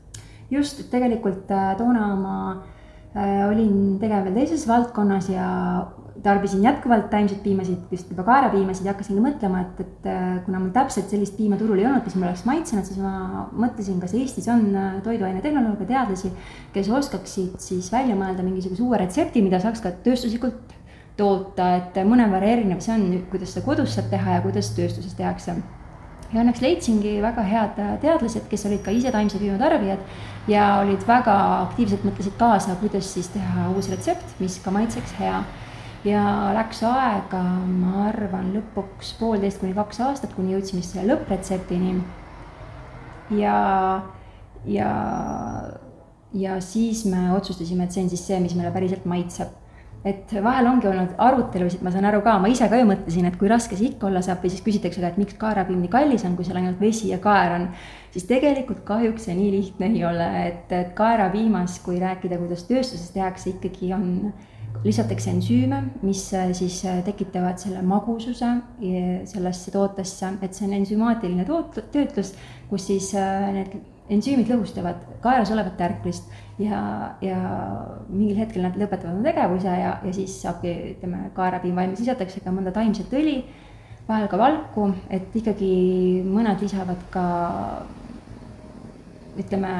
just, 0.50 0.80
et 0.80 0.88
tegelikult 0.92 1.50
toona 1.78 2.14
ma 2.16 2.38
olin 3.48 3.98
tegev 4.00 4.26
teises 4.34 4.64
valdkonnas 4.66 5.28
ja 5.30 5.44
tarbisin 6.22 6.64
jätkuvalt 6.64 7.06
taimseid 7.12 7.40
piimasid, 7.44 7.84
just 7.90 8.10
juba 8.10 8.24
kaerapiimasid 8.26 8.86
ja 8.86 8.90
hakkasingi 8.90 9.22
mõtlema, 9.22 9.60
et, 9.62 9.82
et 9.84 10.08
kuna 10.46 10.58
mul 10.58 10.72
täpselt 10.74 11.10
sellist 11.12 11.36
piima 11.38 11.58
turul 11.60 11.78
ei 11.78 11.86
olnud, 11.86 12.02
mis 12.06 12.16
mulle 12.16 12.32
oleks 12.32 12.44
maitsenud, 12.48 12.86
siis 12.88 12.98
ma 13.02 13.44
mõtlesin, 13.54 14.00
kas 14.02 14.14
Eestis 14.18 14.50
on 14.50 14.66
toiduainetehnolooge 15.06 15.86
teadlasi, 15.90 16.32
kes 16.74 16.90
oskaksid 16.98 17.58
siis 17.62 17.90
välja 17.94 18.18
mõelda 18.18 18.46
mingisuguse 18.46 18.82
uue 18.82 18.98
retsepti, 19.04 19.42
mida 19.46 19.62
saaks 19.62 19.84
ka 19.84 19.94
tööstuslikult 20.06 20.74
toota, 21.18 21.68
et 21.78 21.98
mõnevõrra 22.06 22.50
erinev 22.56 22.82
see 22.82 22.94
on, 22.96 23.06
kuidas 23.30 23.54
seda 23.54 23.64
kodus 23.66 23.94
saab 23.94 24.10
teha 24.10 24.38
ja 24.38 24.44
kuidas 24.44 24.72
tööstuses 24.74 25.14
tehakse. 25.18 25.56
ja 26.32 26.40
õnneks 26.42 26.62
leidsingi 26.64 27.20
väga 27.22 27.42
head 27.46 27.76
teadlased, 28.02 28.48
kes 28.50 28.66
olid 28.66 28.82
ka 28.82 28.90
ise 28.90 29.12
taimse 29.14 29.38
piima 29.38 29.58
tarbijad 29.60 30.00
ja 30.50 30.80
olid 30.82 31.04
väga 31.06 31.36
aktiivselt, 31.68 32.02
mõtlesid 32.06 32.34
kaasa, 32.40 32.74
kuidas 32.80 33.12
siis 33.14 33.30
teha 33.30 33.68
uus 33.76 33.90
retsept, 33.92 34.34
mis 34.40 34.58
ka 34.64 34.74
maitseks 34.74 35.14
hea. 35.20 35.44
ja 36.04 36.24
läks 36.52 36.82
aega, 36.84 37.40
ma 37.64 38.08
arvan, 38.10 38.50
lõpuks 38.56 39.14
poolteist 39.20 39.62
kuni 39.62 39.72
kaks 39.76 40.02
aastat, 40.04 40.34
kuni 40.34 40.52
jõudsime 40.52 40.82
siis 40.82 40.92
selle 40.96 41.14
lõppretseptini. 41.14 41.94
ja, 43.38 43.58
ja, 44.66 44.90
ja 46.32 46.60
siis 46.60 47.04
me 47.06 47.30
otsustasime, 47.38 47.84
et 47.84 47.92
see 47.92 48.02
on 48.02 48.10
siis 48.10 48.26
see, 48.26 48.40
mis 48.40 48.58
meile 48.58 48.74
päriselt 48.74 49.06
maitseb 49.06 49.60
et 50.04 50.32
vahel 50.44 50.66
ongi 50.68 50.88
olnud 50.90 51.14
arutelusid, 51.26 51.82
ma 51.84 51.92
saan 51.92 52.04
aru 52.04 52.20
ka, 52.24 52.36
ma 52.38 52.50
ise 52.52 52.68
ka 52.68 52.76
ju 52.76 52.86
mõtlesin, 52.88 53.28
et 53.28 53.36
kui 53.40 53.48
raske 53.48 53.76
see 53.78 53.94
ikka 53.94 54.10
olla 54.10 54.20
saab 54.24 54.42
või 54.44 54.52
siis 54.52 54.64
küsitakse 54.66 55.00
ka, 55.00 55.12
et 55.12 55.20
miks 55.20 55.36
kaerapiim 55.40 55.80
nii 55.80 55.92
kallis 55.92 56.26
on, 56.28 56.34
kui 56.36 56.44
seal 56.44 56.60
ainult 56.60 56.80
vesi 56.80 57.08
ja 57.12 57.20
kaer 57.24 57.54
on. 57.56 57.68
siis 58.12 58.26
tegelikult 58.30 58.84
kahjuks 58.86 59.24
see 59.26 59.34
nii 59.34 59.52
lihtne 59.56 59.88
ei 59.90 60.04
ole, 60.06 60.26
et, 60.48 60.72
et 60.72 60.92
kaerapiimas, 60.98 61.80
kui 61.86 61.96
rääkida, 62.02 62.38
kuidas 62.42 62.66
tööstuses 62.68 63.14
tehakse, 63.16 63.56
ikkagi 63.56 63.94
on 63.96 64.04
lisatakse 64.84 65.30
ensüüme, 65.30 65.80
mis 66.02 66.26
äh, 66.34 66.52
siis 66.52 66.82
äh, 66.84 67.00
tekitavad 67.06 67.58
selle 67.62 67.82
magususe 67.82 68.50
sellesse 69.30 69.72
tootesse, 69.72 70.34
et 70.42 70.54
see 70.54 70.68
on 70.68 70.76
ensümaatiline 70.80 71.46
toot-, 71.48 71.80
töötlus, 71.94 72.34
kus 72.68 72.88
siis 72.90 73.12
äh, 73.16 73.50
need 73.56 73.78
ensüümid 74.12 74.50
lõhustavad 74.52 75.00
kaeras 75.24 75.52
olevat 75.54 75.76
tärklist 75.80 76.28
ja, 76.60 76.80
ja 77.24 77.38
mingil 78.08 78.36
hetkel 78.38 78.66
nad 78.66 78.76
lõpetavad 78.78 79.16
oma 79.16 79.26
tegevuse 79.26 79.76
ja, 79.80 79.96
ja 80.04 80.12
siis 80.14 80.36
saabki, 80.42 80.74
ütleme, 80.94 81.28
kaerapiim 81.36 81.76
valmis, 81.78 82.02
lisatakse 82.04 82.42
ka 82.44 82.52
mõnda 82.54 82.74
taimset 82.74 83.12
õli, 83.16 83.38
vahel 84.08 84.28
ka 84.28 84.40
valku, 84.40 84.90
et 85.08 85.34
ikkagi 85.40 85.74
mõned 86.28 86.60
lisavad 86.64 87.00
ka 87.14 87.24
ütleme, 89.40 89.70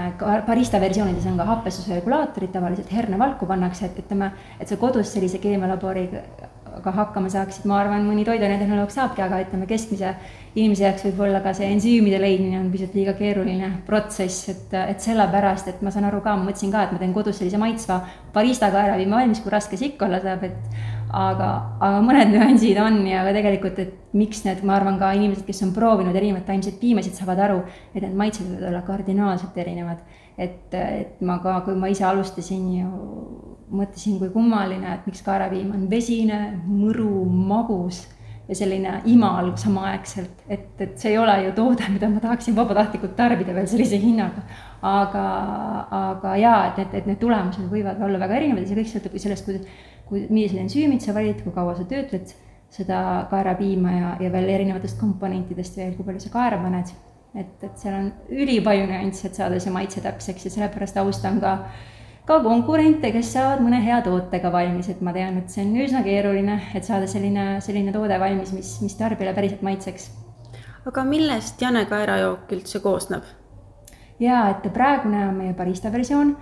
barista 0.48 0.80
versioonides 0.82 1.28
on 1.30 1.38
ka 1.38 1.46
happestusregulaatorid, 1.52 2.50
tavaliselt 2.54 2.90
hernevalku 2.92 3.46
pannakse, 3.46 3.87
et 3.87 4.00
ütleme, 4.02 4.32
et 4.58 4.70
sa 4.70 4.78
kodus 4.80 5.12
sellise 5.14 5.38
keemialaboriga 6.74 6.92
hakkama 6.94 7.28
saaksid, 7.30 7.66
ma 7.68 7.78
arvan, 7.80 8.04
mõni 8.06 8.24
toiduainetehnoloog 8.26 8.90
saabki, 8.90 9.22
aga 9.22 9.40
ütleme, 9.44 9.66
keskmise 9.66 10.14
inimese 10.54 10.84
jaoks 10.84 11.04
võib-olla 11.06 11.40
ka 11.42 11.52
see 11.54 11.68
ensüümide 11.72 12.20
leidmine 12.20 12.58
on 12.60 12.70
pisut 12.72 12.94
liiga 12.94 13.14
keeruline 13.18 13.70
protsess, 13.87 14.48
et, 14.48 14.74
et 14.74 15.00
sellepärast, 15.00 15.68
et 15.68 15.82
ma 15.82 15.90
saan 15.90 16.08
aru 16.08 16.20
ka, 16.24 16.37
ma 16.37 16.48
mõtlesin 16.48 16.72
ka, 16.72 16.84
et 16.84 16.92
ma 16.94 16.98
teen 16.98 17.14
kodus 17.14 17.38
sellise 17.38 17.58
maitsva 17.60 18.00
barista 18.34 18.70
kaerapiima 18.74 19.20
valmis, 19.20 19.42
kui 19.42 19.52
raske 19.52 19.78
see 19.78 19.92
ikka 19.92 20.08
olla 20.08 20.20
saab, 20.22 20.46
et 20.46 20.76
aga, 21.14 21.50
aga 21.80 22.02
mõned 22.04 22.34
nüansid 22.34 22.78
on 22.82 23.00
ja 23.06 23.24
ka 23.26 23.34
tegelikult, 23.37 23.80
et 23.82 24.14
miks 24.18 24.44
need, 24.46 24.62
ma 24.66 24.78
arvan, 24.78 24.98
ka 25.02 25.12
inimesed, 25.16 25.46
kes 25.46 25.64
on 25.66 25.74
proovinud 25.76 26.16
erinevaid 26.16 26.46
taimseid 26.48 26.78
piimasid, 26.82 27.16
saavad 27.18 27.42
aru, 27.48 27.62
et 27.94 28.02
need 28.02 28.14
maitsed 28.18 28.46
võivad 28.46 28.70
olla 28.70 28.84
kardinaalselt 28.87 29.58
erinevad. 29.64 30.04
et, 30.34 30.72
et 30.74 31.20
ma 31.22 31.38
ka, 31.38 31.60
kui 31.62 31.76
ma 31.78 31.87
ise 31.87 32.02
alustasin 32.08 32.70
ju 32.74 33.54
mõtlesin, 33.72 34.18
kui 34.20 34.31
kummaline, 34.35 34.96
et 34.96 35.07
miks 35.09 35.22
kaerapiim 35.24 35.72
on 35.74 35.87
vesine, 35.90 36.40
mõru, 36.66 37.24
magus 37.24 38.05
ja 38.48 38.57
selline 38.59 38.98
imal 39.09 39.55
samaaegselt, 39.57 40.44
et, 40.53 40.66
et 40.85 40.98
see 41.00 41.14
ei 41.14 41.18
ole 41.18 41.35
ju 41.46 41.53
toode, 41.57 41.87
mida 41.94 42.11
ma 42.12 42.20
tahaksin 42.20 42.57
vabatahtlikult 42.57 43.14
tarbida 43.16 43.55
veel 43.57 43.68
sellise 43.70 44.00
hinnaga. 44.00 44.44
aga, 44.85 45.24
aga 45.96 46.35
jaa, 46.37 46.59
et 46.68 46.81
need, 46.83 46.96
et 46.98 47.07
need 47.09 47.20
tulemused 47.22 47.70
võivad 47.70 48.03
olla 48.05 48.20
väga 48.20 48.37
erinevad 48.37 48.66
ja 48.66 48.68
see 48.68 48.81
kõik 48.83 48.90
sõltub 48.90 49.16
sellest, 49.22 49.46
kuidas, 49.46 49.79
kui, 50.11 50.27
millised 50.29 50.61
ensüümid 50.61 51.00
sa 51.00 51.14
valid, 51.16 51.40
kui 51.40 51.55
kaua 51.57 51.72
sa 51.79 51.88
töötled 51.88 52.35
seda 52.74 52.98
kaerapiima 53.31 53.94
ja, 53.94 54.12
ja 54.27 54.33
veel 54.35 54.50
erinevatest 54.59 55.00
komponentidest 55.00 55.81
veel, 55.81 55.96
kui 55.96 56.05
palju 56.05 56.20
sa 56.27 56.35
kaera 56.35 56.61
paned. 56.61 56.92
et, 57.35 57.64
et 57.64 57.81
seal 57.81 57.96
on 57.96 58.12
ülipalju 58.29 58.85
nüansse, 58.92 59.31
et 59.31 59.40
saada 59.40 59.57
see 59.59 59.72
maitse 59.72 60.05
täpseks 60.05 60.44
ja 60.44 60.53
sellepärast 60.53 61.00
austan 61.00 61.40
ka 61.42 61.55
äh, 61.62 61.93
ka 62.24 62.38
konkurente, 62.44 63.10
kes 63.12 63.32
saavad 63.34 63.60
mõne 63.64 63.82
hea 63.84 64.00
tootega 64.04 64.50
valmis, 64.52 64.88
et 64.88 65.00
ma 65.04 65.12
tean, 65.12 65.37
et 65.40 65.52
see 65.52 65.64
on 65.64 65.74
üsna 65.84 66.02
keeruline, 66.06 66.58
et 66.74 66.87
saada 66.87 67.08
selline, 67.10 67.58
selline 67.64 67.92
toode 67.92 68.18
valmis, 68.20 68.52
mis, 68.56 68.70
mis 68.84 68.96
tarbijale 68.96 69.34
päriselt 69.37 69.64
maitseks. 69.66 70.10
aga 70.88 71.04
millest 71.08 71.60
Jane 71.60 71.84
kaerajook 71.88 72.52
üldse 72.56 72.80
koosneb? 72.84 73.28
jaa, 74.20 74.46
et 74.50 74.72
praegune 74.72 75.26
on 75.28 75.34
meie 75.37 75.54
barista 75.54 75.92
versioon. 75.92 76.37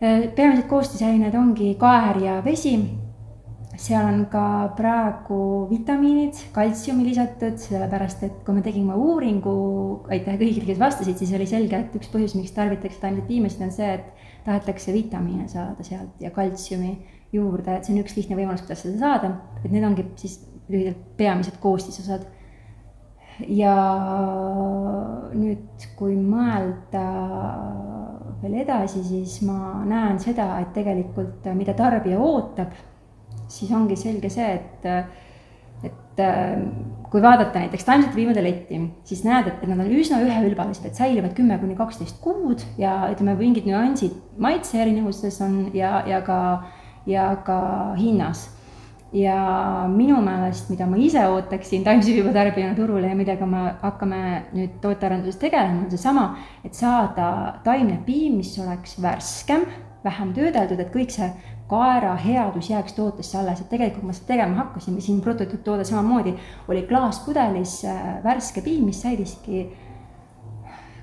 peamised 0.00 0.66
koostisained 0.66 1.34
ongi 1.34 1.74
kaer 1.78 2.18
ja 2.24 2.40
vesi 2.44 2.74
seal 3.80 4.04
on 4.04 4.24
ka 4.28 4.72
praegu 4.76 5.66
vitamiinid, 5.70 6.36
kaltsiumi 6.52 7.06
lisatud, 7.06 7.56
sellepärast 7.62 8.24
et 8.26 8.42
kui 8.44 8.56
me 8.56 8.64
tegime 8.64 8.96
uuringu, 8.96 9.54
aitäh 10.12 10.36
kõigile, 10.40 10.66
kes 10.68 10.80
vastasid, 10.80 11.16
siis 11.20 11.32
oli 11.36 11.46
selge, 11.48 11.78
et 11.78 11.96
üks 11.96 12.10
põhjus, 12.12 12.34
miks 12.36 12.52
tarvitatakse 12.56 13.00
taimeid 13.00 13.28
piimasid, 13.30 13.62
on 13.64 13.72
see, 13.72 13.88
et 13.96 14.19
tahetakse 14.44 14.92
vitamiine 14.92 15.48
saada 15.48 15.84
sealt 15.86 16.20
ja 16.20 16.30
kaltsiumi 16.34 16.94
juurde, 17.32 17.76
et 17.76 17.86
see 17.86 17.94
on 17.94 18.02
üks 18.02 18.16
lihtne 18.16 18.38
võimalus, 18.38 18.64
kuidas 18.64 18.84
seda 18.84 18.98
saada, 19.00 19.32
et 19.62 19.70
need 19.70 19.86
ongi 19.86 20.06
siis 20.20 20.40
lühidalt 20.70 21.02
peamised 21.18 21.58
koostisosad. 21.62 22.26
ja 23.48 23.74
nüüd, 25.32 25.84
kui 25.96 26.16
mõelda 26.18 27.04
veel 28.42 28.58
edasi, 28.64 29.00
siis 29.04 29.38
ma 29.48 29.80
näen 29.88 30.20
seda, 30.20 30.58
et 30.60 30.74
tegelikult 30.76 31.48
mida 31.56 31.72
tarbija 31.76 32.20
ootab, 32.20 32.74
siis 33.48 33.72
ongi 33.72 33.96
selge 33.96 34.28
see, 34.32 34.52
et 34.58 34.90
et 35.88 36.20
kui 37.10 37.22
vaadata 37.22 37.58
näiteks 37.58 37.84
taimsete 37.84 38.14
piimade 38.14 38.42
letti, 38.44 38.78
siis 39.04 39.24
näed, 39.26 39.48
et 39.50 39.64
nad 39.66 39.80
on 39.82 39.90
üsna 39.98 40.20
üheülbalised, 40.22 40.86
et 40.86 40.98
säilivad 40.98 41.34
kümme 41.34 41.58
kuni 41.58 41.74
kaksteist 41.78 42.20
kuud 42.22 42.62
ja 42.78 42.94
ütleme, 43.10 43.34
mingid 43.40 43.66
nüansid 43.66 44.14
maitse 44.38 44.78
erinevustes 44.82 45.40
on 45.42 45.64
ja, 45.74 46.04
ja 46.06 46.22
ka, 46.26 46.40
ja 47.10 47.32
ka 47.46 47.60
hinnas. 47.98 48.48
ja 49.10 49.36
minu 49.90 50.20
meelest, 50.22 50.68
mida 50.70 50.86
ma 50.86 50.94
ise 51.02 51.24
ootaksin 51.26 51.82
taimse 51.82 52.12
piima 52.14 52.30
tarbijana 52.30 52.76
turule 52.76 53.08
ja 53.08 53.16
millega 53.18 53.46
me 53.46 53.62
hakkame 53.80 54.20
nüüd 54.54 54.76
tootearenduses 54.84 55.40
tegelema, 55.40 55.80
on 55.82 55.90
seesama, 55.90 56.26
et 56.62 56.78
saada 56.78 57.56
taimne 57.64 57.96
piim, 58.06 58.36
mis 58.38 58.52
oleks 58.62 59.00
värskem, 59.02 59.66
vähem 60.04 60.30
töödeldud, 60.36 60.78
et 60.78 60.94
kõik 60.94 61.10
see 61.10 61.26
kaera 61.70 62.16
headus 62.18 62.70
jääks 62.70 62.96
tootesse 62.96 63.38
alles, 63.38 63.60
et 63.60 63.70
tegelikult 63.70 64.06
ma 64.06 64.16
seda 64.16 64.32
tegema 64.32 64.64
hakkasin, 64.64 64.98
siin 65.02 65.20
prototüüptoode 65.24 65.86
samamoodi 65.86 66.34
oli 66.68 66.82
klaaspudelis 66.88 67.84
äh, 67.88 68.10
värske 68.24 68.64
piim, 68.66 68.90
mis 68.90 69.02
säiliski 69.02 69.68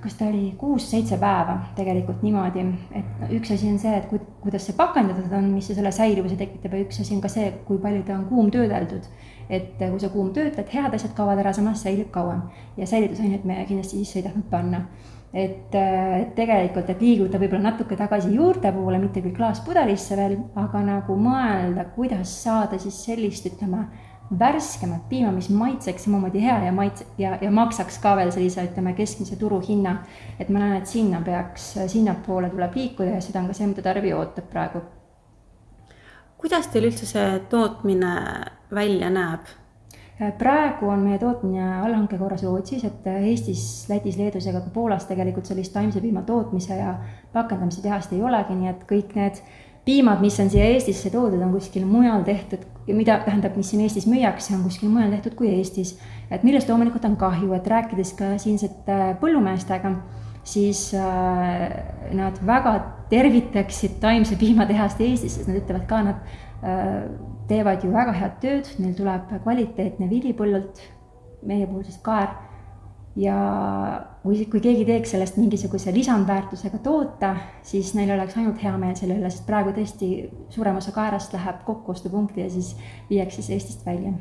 kas 0.01 0.13
ta 0.13 0.25
oli 0.25 0.53
kuus-seitse 0.57 1.17
päeva 1.17 1.57
tegelikult 1.75 2.21
niimoodi, 2.23 2.65
et 2.95 3.31
üks 3.33 3.51
asi 3.53 3.69
on 3.71 3.79
see, 3.81 3.93
et 3.97 4.05
ku-, 4.11 4.21
kuidas 4.43 4.67
see 4.67 4.75
pakendatud 4.77 5.33
on, 5.33 5.49
mis 5.55 5.67
selle 5.71 5.91
säilivuse 5.91 6.37
tekitab 6.39 6.75
ja 6.75 6.85
üks 6.85 7.01
asi 7.01 7.15
on 7.15 7.23
ka 7.23 7.31
see, 7.31 7.49
kui 7.67 7.81
palju 7.81 8.05
ta 8.07 8.15
on 8.19 8.27
kuumtöödeldud. 8.29 9.09
et 9.49 9.79
kui 9.79 9.99
sa 9.99 10.09
kuumtöötled, 10.11 10.67
head 10.73 10.95
asjad 10.95 11.13
kaovad 11.15 11.39
ära, 11.39 11.53
samas 11.55 11.79
säilib 11.85 12.09
kauem 12.11 12.41
ja 12.77 12.87
säilitusainet 12.87 13.45
me 13.47 13.61
kindlasti 13.67 14.01
sisse 14.01 14.19
ei 14.19 14.25
tahtnud 14.25 14.49
panna 14.51 14.81
et, 15.37 15.75
äh, 15.75 16.21
et 16.21 16.33
tegelikult, 16.37 16.89
et 16.89 17.01
liiguda 17.01 17.37
võib-olla 17.37 17.69
natuke 17.69 17.97
tagasi 17.99 18.33
juurte 18.33 18.71
poole, 18.73 18.97
mitte 19.01 19.21
küll 19.21 19.35
klaaspudelisse 19.37 20.17
veel, 20.17 20.37
aga 20.57 20.81
nagu 20.85 21.17
mõelda, 21.21 21.85
kuidas 21.95 22.33
saada 22.41 22.79
siis 22.81 22.97
sellist, 23.05 23.45
ütleme, 23.51 23.85
värskemat 24.39 25.05
piima, 25.09 25.29
mis 25.31 25.47
maitseks 25.53 26.07
samamoodi 26.07 26.41
hea 26.43 26.57
ja 26.65 26.71
maitse 26.75 27.05
ja, 27.21 27.37
ja 27.41 27.51
maksaks 27.53 27.99
ka 28.03 28.15
veel 28.19 28.33
sellise, 28.35 28.65
ütleme, 28.67 28.91
keskmise 28.97 29.37
turuhinna. 29.39 29.99
et 30.39 30.49
ma 30.49 30.59
näen, 30.63 30.81
et 30.81 30.89
sinna 30.89 31.21
peaks, 31.23 31.69
sinnapoole 31.87 32.49
tuleb 32.49 32.75
liikuda 32.75 33.13
ja 33.15 33.21
seda 33.21 33.39
on 33.43 33.47
ka 33.47 33.55
see, 33.55 33.69
mida 33.69 33.85
tarbija 33.85 34.17
ootab 34.17 34.49
praegu. 34.51 34.81
kuidas 36.41 36.67
teil 36.73 36.89
üldse 36.89 37.05
see 37.05 37.39
tootmine 37.49 38.17
välja 38.73 39.13
näeb? 39.13 39.47
Äh, 40.17 40.31
praegu 40.33 40.87
on 40.89 41.03
meie 41.05 41.19
tootmine 41.21 41.61
allhanke 41.77 42.17
korras 42.17 42.41
Rootsis, 42.41 42.81
et 42.87 43.05
äh, 43.05 43.27
Eestis, 43.29 43.85
Lätis, 43.85 44.15
Leedus 44.17 44.47
ega 44.49 44.63
ka 44.63 44.71
Poolas 44.73 45.05
tegelikult 45.05 45.45
sellist 45.45 45.75
taimse 45.75 46.01
piima 46.01 46.23
tootmise 46.25 46.73
ja 46.79 46.95
pakendamise 47.35 47.83
tehast 47.83 48.15
ei 48.17 48.23
olegi, 48.25 48.55
nii 48.57 48.71
et 48.71 48.81
kõik 48.89 49.13
need 49.13 49.37
piimad, 49.85 50.17
mis 50.25 50.39
on 50.41 50.49
siia 50.49 50.71
Eestisse 50.71 51.11
toodud, 51.13 51.37
on 51.45 51.53
kuskil 51.53 51.85
mujal 51.85 52.25
tehtud 52.25 52.65
ja 52.89 52.97
mida 52.97 53.19
tähendab, 53.27 53.53
mis 53.61 53.69
siin 53.69 53.85
Eestis 53.85 54.09
müüakse, 54.09 54.55
on 54.57 54.65
kuskil 54.65 54.89
mujal 54.89 55.13
tehtud 55.13 55.37
kui 55.37 55.53
Eestis. 55.53 55.93
et 56.33 56.41
millest 56.43 56.73
loomulikult 56.73 57.05
on 57.05 57.21
kahju, 57.21 57.53
et 57.53 57.69
rääkides 57.75 58.17
ka 58.17 58.33
siinsete 58.41 58.99
põllumeestega, 59.21 59.93
siis 60.41 60.87
äh, 60.97 61.69
nad 62.17 62.41
väga 62.41 62.73
tervitaksid 63.13 64.01
taimse 64.01 64.35
piimatehast 64.35 64.97
Eestis, 64.97 65.37
sest 65.37 65.53
nad 65.53 65.61
ütlevad 65.61 65.85
ka, 65.85 66.03
nad 66.09 66.37
äh, 66.65 67.05
teevad 67.47 67.83
ju 67.83 67.93
väga 67.93 68.13
head 68.17 68.37
tööd, 68.43 68.69
neil 68.81 68.93
tuleb 68.97 69.31
kvaliteetne 69.43 70.09
vili 70.11 70.33
põllult, 70.37 70.81
meie 71.47 71.67
puhul 71.67 71.85
siis 71.87 71.99
kaer. 72.03 72.35
ja 73.17 73.35
kui, 74.21 74.43
kui 74.45 74.59
keegi 74.61 74.83
teeks 74.85 75.15
sellest 75.15 75.39
mingisuguse 75.41 75.89
lisandväärtusega 75.93 76.77
toote, 76.85 77.31
siis 77.65 77.95
neil 77.97 78.11
oleks 78.13 78.37
ainult 78.37 78.61
hea 78.61 78.75
meel 78.77 78.93
selle 78.99 79.17
üle, 79.17 79.31
sest 79.33 79.47
praegu 79.47 79.73
tõesti 79.73 80.09
suurem 80.53 80.77
osa 80.77 80.93
kaerast 80.93 81.33
läheb 81.33 81.63
kokkuostupunkti 81.65 82.43
ja 82.43 82.49
siis 82.53 82.75
viiakse 83.09 83.41
siis 83.41 83.55
Eestist 83.57 83.85
välja 83.85 84.13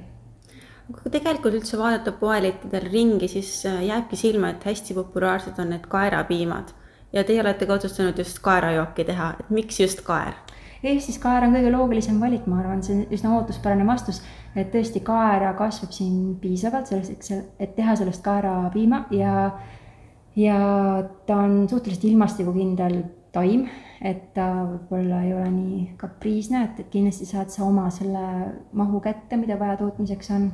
kui 0.86 1.10
tegelikult 1.10 1.56
üldse 1.58 1.78
vaadata 1.80 2.12
poelettidel 2.14 2.84
ringi, 2.92 3.28
siis 3.28 3.50
äh, 3.66 3.80
jääbki 3.88 4.16
silma, 4.16 4.52
et 4.54 4.64
hästi 4.64 4.94
populaarsed 4.94 5.58
on 5.58 5.72
need 5.74 5.88
kaerapiimad 5.90 6.70
ja 7.12 7.24
teie 7.24 7.40
olete 7.42 7.66
ka 7.66 7.78
otsustanud 7.78 8.18
just 8.18 8.38
kaerajooki 8.44 9.06
teha, 9.08 9.32
et 9.40 9.50
miks 9.50 9.80
just 9.80 10.02
kaer? 10.06 10.36
Eestis 10.84 11.18
kaer 11.22 11.46
on 11.46 11.54
kõige 11.56 11.70
loogilisem 11.72 12.18
valik, 12.20 12.44
ma 12.50 12.60
arvan, 12.60 12.82
see 12.84 12.98
on 12.98 13.14
üsna 13.14 13.32
ootuspärane 13.38 13.86
vastus, 13.88 14.20
et 14.56 14.68
tõesti 14.74 15.00
kaera 15.04 15.54
kasvab 15.56 15.94
siin 15.94 16.36
piisavalt 16.40 16.90
selleks, 16.90 17.32
et 17.58 17.74
teha 17.76 17.96
sellest 17.96 18.24
kaerapiima 18.24 19.06
ja, 19.16 19.50
ja 20.36 20.58
ta 21.26 21.40
on 21.46 21.64
suhteliselt 21.70 22.04
ilmastikukindel 22.10 23.00
taim, 23.32 23.66
et 24.04 24.30
ta 24.36 24.46
võib-olla 24.68 25.22
ei 25.24 25.34
ole 25.36 25.48
nii 25.50 25.82
kapriisne, 26.00 26.62
et, 26.68 26.84
et 26.84 26.92
kindlasti 26.92 27.28
saad 27.28 27.52
sa 27.52 27.64
oma 27.66 27.88
selle 27.94 28.22
mahu 28.76 29.00
kätte, 29.04 29.38
mida 29.40 29.58
vaja 29.60 29.78
tootmiseks 29.80 30.32
on. 30.36 30.48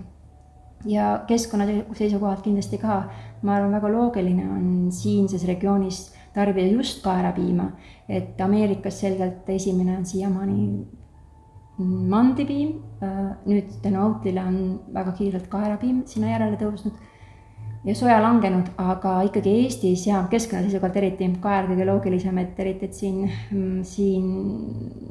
ja 0.87 1.23
keskkonna 1.27 1.67
seisukohalt 1.95 2.43
kindlasti 2.43 2.79
ka, 2.83 3.05
ma 3.43 3.55
arvan, 3.55 3.75
väga 3.75 3.91
loogiline 3.93 4.49
on 4.51 4.67
siinses 4.91 5.45
regioonis 5.47 6.09
tarbida 6.35 6.73
just 6.73 7.03
kaerapiima. 7.05 7.71
Et 8.09 8.41
Ameerikas 8.41 9.01
selgelt 9.01 9.49
esimene 9.49 9.97
on 9.99 10.07
siiamaani 10.07 10.67
mandlipiim, 11.83 12.75
nüüd 13.47 13.71
tänu 13.83 14.03
Outlile 14.03 14.43
on 14.45 14.59
väga 14.95 15.15
kiirelt 15.19 15.49
kaerapiim 15.51 16.03
sinna 16.07 16.35
järele 16.35 16.59
tõusnud 16.61 16.99
ja 17.85 17.95
soja 17.95 18.21
langenud, 18.23 18.69
aga 18.79 19.15
ikkagi 19.27 19.57
Eestis 19.65 20.07
ja 20.07 20.23
keskkonna 20.31 20.63
seisukohalt 20.67 20.99
eriti 21.01 21.29
kaer 21.43 21.67
kõige 21.71 21.87
loogilisem, 21.89 22.39
et 22.43 22.61
eriti, 22.63 22.87
et 22.87 22.95
siin, 22.95 23.25
siin 23.87 24.29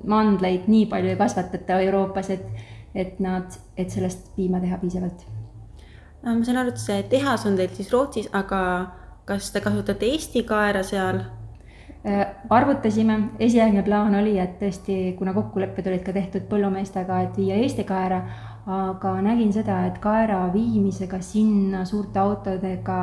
mandleid 0.08 0.70
nii 0.72 0.86
palju 0.92 1.12
ei 1.12 1.20
kasvatata 1.20 1.82
Euroopas, 1.88 2.32
et, 2.38 2.48
et 2.96 3.20
nad, 3.24 3.52
et 3.78 3.92
sellest 3.92 4.32
piima 4.38 4.62
teha 4.64 4.80
piisavalt. 4.80 5.28
ma 6.24 6.40
saan 6.46 6.64
aru, 6.64 6.72
et 6.72 6.82
see 6.82 7.04
tehas 7.12 7.46
on 7.50 7.60
teil 7.60 7.76
siis 7.76 7.92
Rootsis, 7.92 8.32
aga 8.34 8.64
kas 9.26 9.52
te 9.52 9.62
kasutate 9.64 10.08
Eesti 10.14 10.46
kaera 10.48 10.84
seal? 10.88 11.26
Äh, 12.02 12.28
arvutasime, 12.50 13.18
esialgne 13.40 13.84
plaan 13.86 14.16
oli, 14.18 14.40
et 14.42 14.56
tõesti, 14.58 15.12
kuna 15.20 15.36
kokkulepped 15.36 15.86
olid 15.86 16.02
ka 16.02 16.16
tehtud 16.16 16.48
põllumeestega, 16.50 17.20
et 17.28 17.38
viia 17.38 17.60
Eesti 17.62 17.86
kaera, 17.86 18.24
aga 18.66 19.12
nägin 19.22 19.54
seda, 19.54 19.84
et 19.86 20.00
kaera 20.02 20.48
viimisega 20.54 21.20
sinna 21.22 21.84
suurte 21.86 22.18
autodega 22.24 22.98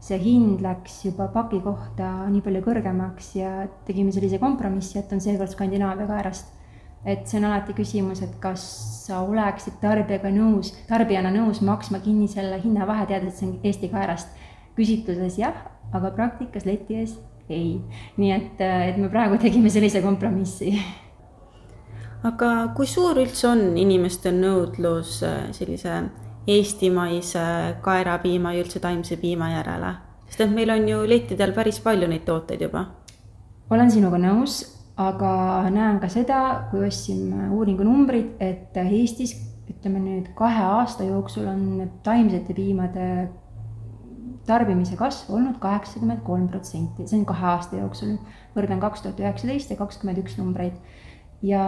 see 0.00 0.16
hind 0.22 0.62
läks 0.64 0.96
juba 1.04 1.28
paki 1.34 1.60
kohta 1.60 2.08
nii 2.30 2.40
palju 2.44 2.64
kõrgemaks 2.70 3.30
ja 3.36 3.52
tegime 3.84 4.14
sellise 4.16 4.40
kompromissi, 4.40 4.96
et 5.00 5.12
on 5.12 5.20
seekord 5.20 5.52
Skandinaavia 5.52 6.08
kaerast. 6.08 6.54
et 7.04 7.28
see 7.28 7.38
on 7.38 7.44
alati 7.46 7.72
küsimus, 7.76 8.20
et 8.24 8.32
kas 8.40 8.62
sa 9.06 9.20
oleksid 9.22 9.76
tarbijaga 9.80 10.32
nõus, 10.34 10.72
tarbijana 10.88 11.30
nõus 11.30 11.60
maksma 11.62 12.00
kinni 12.00 12.26
selle 12.28 12.58
hinnavahe, 12.64 13.06
teades, 13.06 13.34
et 13.34 13.38
see 13.38 13.48
on 13.48 13.58
Eesti 13.62 13.88
kaerast 13.92 14.32
küsitluses 14.76 15.38
jah, 15.38 15.66
aga 15.92 16.10
praktikas 16.16 16.66
leti 16.66 16.98
ees 16.98 17.14
ei. 17.48 17.80
nii 18.16 18.32
et, 18.32 18.60
et 18.60 18.96
me 19.00 19.10
praegu 19.12 19.38
tegime 19.40 19.70
sellise 19.70 20.02
kompromissi. 20.04 20.72
aga 22.28 22.50
kui 22.76 22.86
suur 22.86 23.20
üldse 23.22 23.48
on 23.48 23.76
inimeste 23.78 24.32
nõudlus 24.34 25.20
äh, 25.26 25.50
sellise 25.56 26.02
eestimaise 26.48 27.44
kaerapiima 27.84 28.54
ja 28.56 28.64
üldse 28.64 28.80
taimse 28.80 29.18
piima 29.20 29.52
järele? 29.52 29.94
sest 30.28 30.44
et 30.44 30.54
meil 30.54 30.70
on 30.70 30.88
ju 30.88 31.04
lettidel 31.08 31.54
päris 31.56 31.80
palju 31.84 32.08
neid 32.08 32.24
tooteid 32.26 32.64
juba. 32.66 32.86
olen 33.70 33.90
sinuga 33.90 34.20
nõus, 34.20 34.60
aga 34.96 35.68
näen 35.70 36.00
ka 36.02 36.08
seda, 36.12 36.40
kui 36.70 36.86
ostsime 36.88 37.50
uuringu 37.54 37.86
numbrid, 37.86 38.34
et 38.40 38.76
Eestis 38.76 39.36
ütleme 39.68 40.00
nüüd 40.02 40.32
kahe 40.36 40.64
aasta 40.64 41.04
jooksul 41.06 41.46
on 41.46 41.90
taimsete 42.02 42.54
piimade 42.56 43.28
tarbimise 44.48 44.96
kasv 44.98 45.34
olnud 45.36 45.60
kaheksakümmend 45.62 46.24
kolm 46.26 46.48
protsenti, 46.48 47.06
see 47.06 47.20
on 47.20 47.28
kahe 47.28 47.46
aasta 47.52 47.78
jooksul. 47.80 48.16
võrdlen 48.56 48.80
kaks 48.82 49.04
tuhat 49.04 49.20
üheksateist 49.20 49.70
ja 49.70 49.76
kakskümmend 49.78 50.24
üks 50.24 50.38
numbreid. 50.40 50.80
ja 51.42 51.62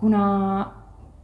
kuna 0.00 0.24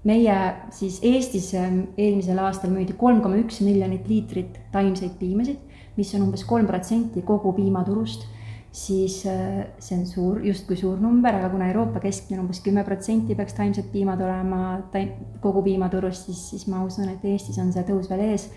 meie 0.05 0.37
siis 0.73 1.01
Eestis 1.05 1.53
ähm, 1.55 1.83
eelmisel 1.99 2.39
aastal 2.41 2.73
müüdi 2.73 2.97
kolm 2.99 3.21
koma 3.25 3.41
üks 3.41 3.61
miljonit 3.65 4.09
liitrit 4.09 4.59
taimseid 4.73 5.17
piimasid, 5.21 5.61
mis 5.97 6.13
on 6.17 6.29
umbes 6.29 6.45
kolm 6.49 6.69
protsenti 6.69 7.23
kogu 7.27 7.53
piimaturust, 7.57 8.25
siis 8.73 9.21
äh, 9.29 9.67
see 9.83 9.99
on 9.99 10.07
suur, 10.09 10.41
justkui 10.47 10.79
suur 10.79 11.01
number, 11.03 11.35
aga 11.37 11.51
kuna 11.53 11.69
Euroopa 11.73 12.01
keskmine 12.05 12.41
umbes 12.45 12.63
kümme 12.65 12.85
protsenti 12.87 13.37
peaks 13.37 13.57
taimsed 13.59 13.91
piimad 13.93 14.23
olema 14.25 14.79
taim, 14.95 15.13
kogu 15.45 15.65
piimaturust, 15.67 16.31
siis, 16.31 16.47
siis 16.55 16.69
ma 16.71 16.85
usun, 16.87 17.11
et 17.13 17.27
Eestis 17.29 17.59
on 17.61 17.73
see 17.75 17.85
tõus 17.89 18.09
veel 18.13 18.31
ees. 18.31 18.49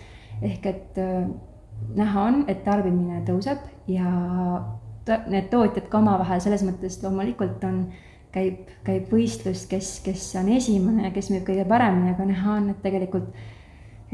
ehk 0.42 0.70
et 0.70 1.02
äh, 1.02 1.26
näha 1.94 2.24
on, 2.28 2.44
et 2.48 2.64
tarbimine 2.64 3.22
tõuseb 3.26 3.62
ja 3.90 4.10
ta, 5.04 5.20
need 5.30 5.50
tootjad 5.52 5.88
ka 5.90 6.00
omavahel 6.00 6.42
selles 6.42 6.64
mõttes 6.66 6.98
loomulikult 7.02 7.64
on, 7.68 7.84
käib, 8.34 8.70
käib 8.86 9.10
võistlus, 9.12 9.66
kes, 9.70 9.98
kes 10.04 10.28
on 10.40 10.50
esimene 10.56 11.08
ja 11.08 11.12
kes 11.14 11.30
müüb 11.32 11.44
kõige 11.46 11.66
paremini, 11.68 12.14
aga 12.14 12.26
näha 12.28 12.56
on, 12.58 12.70
et 12.72 12.80
tegelikult, 12.82 13.28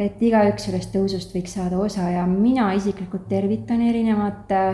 et 0.01 0.21
igaüks 0.25 0.69
sellest 0.69 0.93
tõusust 0.95 1.35
võiks 1.37 1.57
saada 1.57 1.79
osa 1.81 2.09
ja 2.13 2.27
mina 2.29 2.71
isiklikult 2.77 3.29
tervitan 3.31 3.83
erinevate 3.85 4.65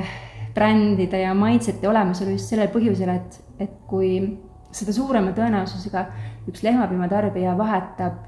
brändide 0.57 1.20
ja 1.20 1.35
maitsete 1.37 1.88
olemasolu 1.88 2.37
just 2.37 2.51
sellel 2.53 2.70
põhjusel, 2.72 3.12
et, 3.12 3.40
et 3.61 3.77
kui 3.90 4.16
seda 4.75 4.94
suurema 4.94 5.33
tõenäosusega 5.37 6.07
üks 6.49 6.62
lehmapiimatarbija 6.64 7.55
vahetab 7.59 8.18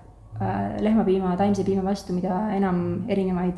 äh, 0.42 0.77
lehmapiima 0.85 1.35
taimse 1.40 1.64
piima 1.66 1.85
vastu, 1.87 2.14
mida 2.16 2.40
enam 2.57 3.09
erinevaid 3.11 3.57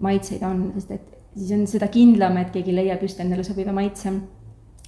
maitseid 0.00 0.42
on, 0.46 0.70
sest 0.76 0.90
et 0.90 1.12
siis 1.36 1.52
on 1.56 1.66
seda 1.68 1.88
kindlam, 1.92 2.36
et 2.40 2.52
keegi 2.54 2.74
leiab 2.74 3.02
just 3.04 3.20
endale 3.20 3.44
sobiva 3.44 3.72
maitse. 3.72 4.12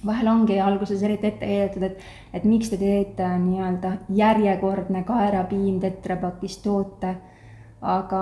vahel 0.05 0.27
ongi 0.27 0.59
alguses 0.61 1.01
eriti 1.03 1.27
ette 1.27 1.47
heidetud, 1.49 1.83
et, 1.87 2.01
et 2.33 2.43
miks 2.45 2.69
te 2.69 2.77
teete 2.77 3.25
nii-öelda 3.41 3.95
järjekordne 4.13 5.01
kaerapiim 5.07 5.79
tetrapakis 5.81 6.59
toote, 6.61 7.15
aga 7.81 8.21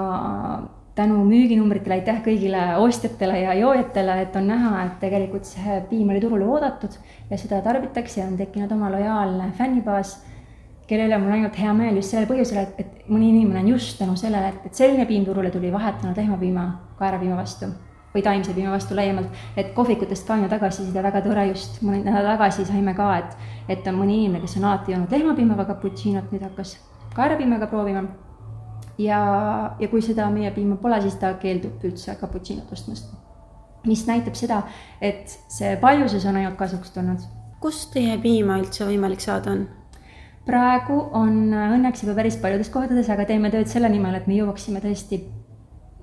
tänu 0.96 1.24
müüginumbritele, 1.26 1.98
aitäh 2.00 2.22
kõigile 2.24 2.62
ostjatele 2.80 3.40
ja 3.42 3.56
joojatele, 3.58 4.20
et 4.22 4.36
on 4.40 4.48
näha, 4.48 4.74
et 4.86 5.00
tegelikult 5.02 5.50
see 5.50 5.82
piim 5.90 6.14
oli 6.14 6.22
turule 6.22 6.46
oodatud 6.46 6.96
ja 7.30 7.40
seda 7.42 7.60
tarbitakse 7.66 8.22
ja 8.22 8.28
on 8.30 8.38
tekkinud 8.38 8.72
oma 8.72 8.92
lojaalne 8.94 9.50
fännibaas 9.58 10.20
kelle 10.88 11.08
üle 11.08 11.18
mul 11.18 11.32
on 11.32 11.38
ainult 11.38 11.58
hea 11.60 11.74
meel 11.78 11.96
just 12.00 12.12
sellel 12.14 12.28
põhjusel, 12.30 12.60
et, 12.64 12.80
et 12.80 13.10
mõni 13.12 13.32
inimene 13.32 13.64
on 13.64 13.72
just 13.76 13.98
tänu 14.00 14.18
sellele, 14.20 14.52
et, 14.52 14.68
et 14.68 14.84
selline 14.84 15.08
piim 15.10 15.26
turule 15.26 15.52
tuli, 15.52 15.72
vahetanud 15.74 16.18
lehmapiima 16.18 16.68
kaerapiima 17.00 17.40
vastu 17.40 17.72
või 18.14 18.22
taimse 18.22 18.54
piima 18.54 18.72
vastu 18.76 18.96
laiemalt, 18.96 19.30
et 19.58 19.72
kohvikutest 19.74 20.28
ka 20.28 20.36
on 20.36 20.44
ju 20.46 20.50
tagasiside 20.52 21.04
väga 21.04 21.22
tore, 21.26 21.48
just 21.50 21.80
mõni 21.82 22.04
nädal 22.06 22.28
tagasi 22.36 22.66
saime 22.68 22.94
ka, 22.98 23.10
et, 23.18 23.38
et 23.78 23.88
on 23.90 23.98
mõni 23.98 24.20
inimene, 24.20 24.44
kes 24.44 24.60
on 24.60 24.68
alati 24.70 24.94
joonud 24.94 25.14
lehmapiimaga 25.14 25.66
cappuccino't, 25.72 26.30
nüüd 26.34 26.46
hakkas 26.46 26.76
kaerapiimaga 27.18 27.68
proovima. 27.72 28.04
ja, 28.98 29.20
ja 29.80 29.88
kui 29.90 30.02
seda 30.06 30.30
meie 30.30 30.52
piima 30.54 30.76
pole, 30.78 31.02
siis 31.02 31.16
ta 31.18 31.34
keeldub 31.42 31.82
üldse 31.84 32.16
cappuccino't 32.20 32.72
ostmast. 32.72 33.14
mis 33.86 34.06
näitab 34.08 34.36
seda, 34.36 34.62
et 35.02 35.30
see 35.50 35.76
paljusus 35.82 36.26
on 36.26 36.36
ainult 36.36 36.56
kasuks 36.58 36.92
tulnud. 36.92 37.26
kust 37.60 37.94
teie 37.94 38.18
piima 38.18 38.60
üldse 38.62 38.86
võimalik 38.86 39.26
saada 39.26 39.58
on? 39.58 39.66
Praegu 40.48 40.98
on 41.16 41.54
õnneks 41.54 42.04
juba 42.04 42.18
päris 42.18 42.38
paljudes 42.42 42.70
kohtades, 42.74 43.10
aga 43.10 43.26
teeme 43.30 43.52
tööd 43.54 43.70
selle 43.72 43.90
nimel, 43.92 44.18
et 44.18 44.28
me 44.28 44.38
jõuaksime 44.40 44.82
tõesti 44.84 45.22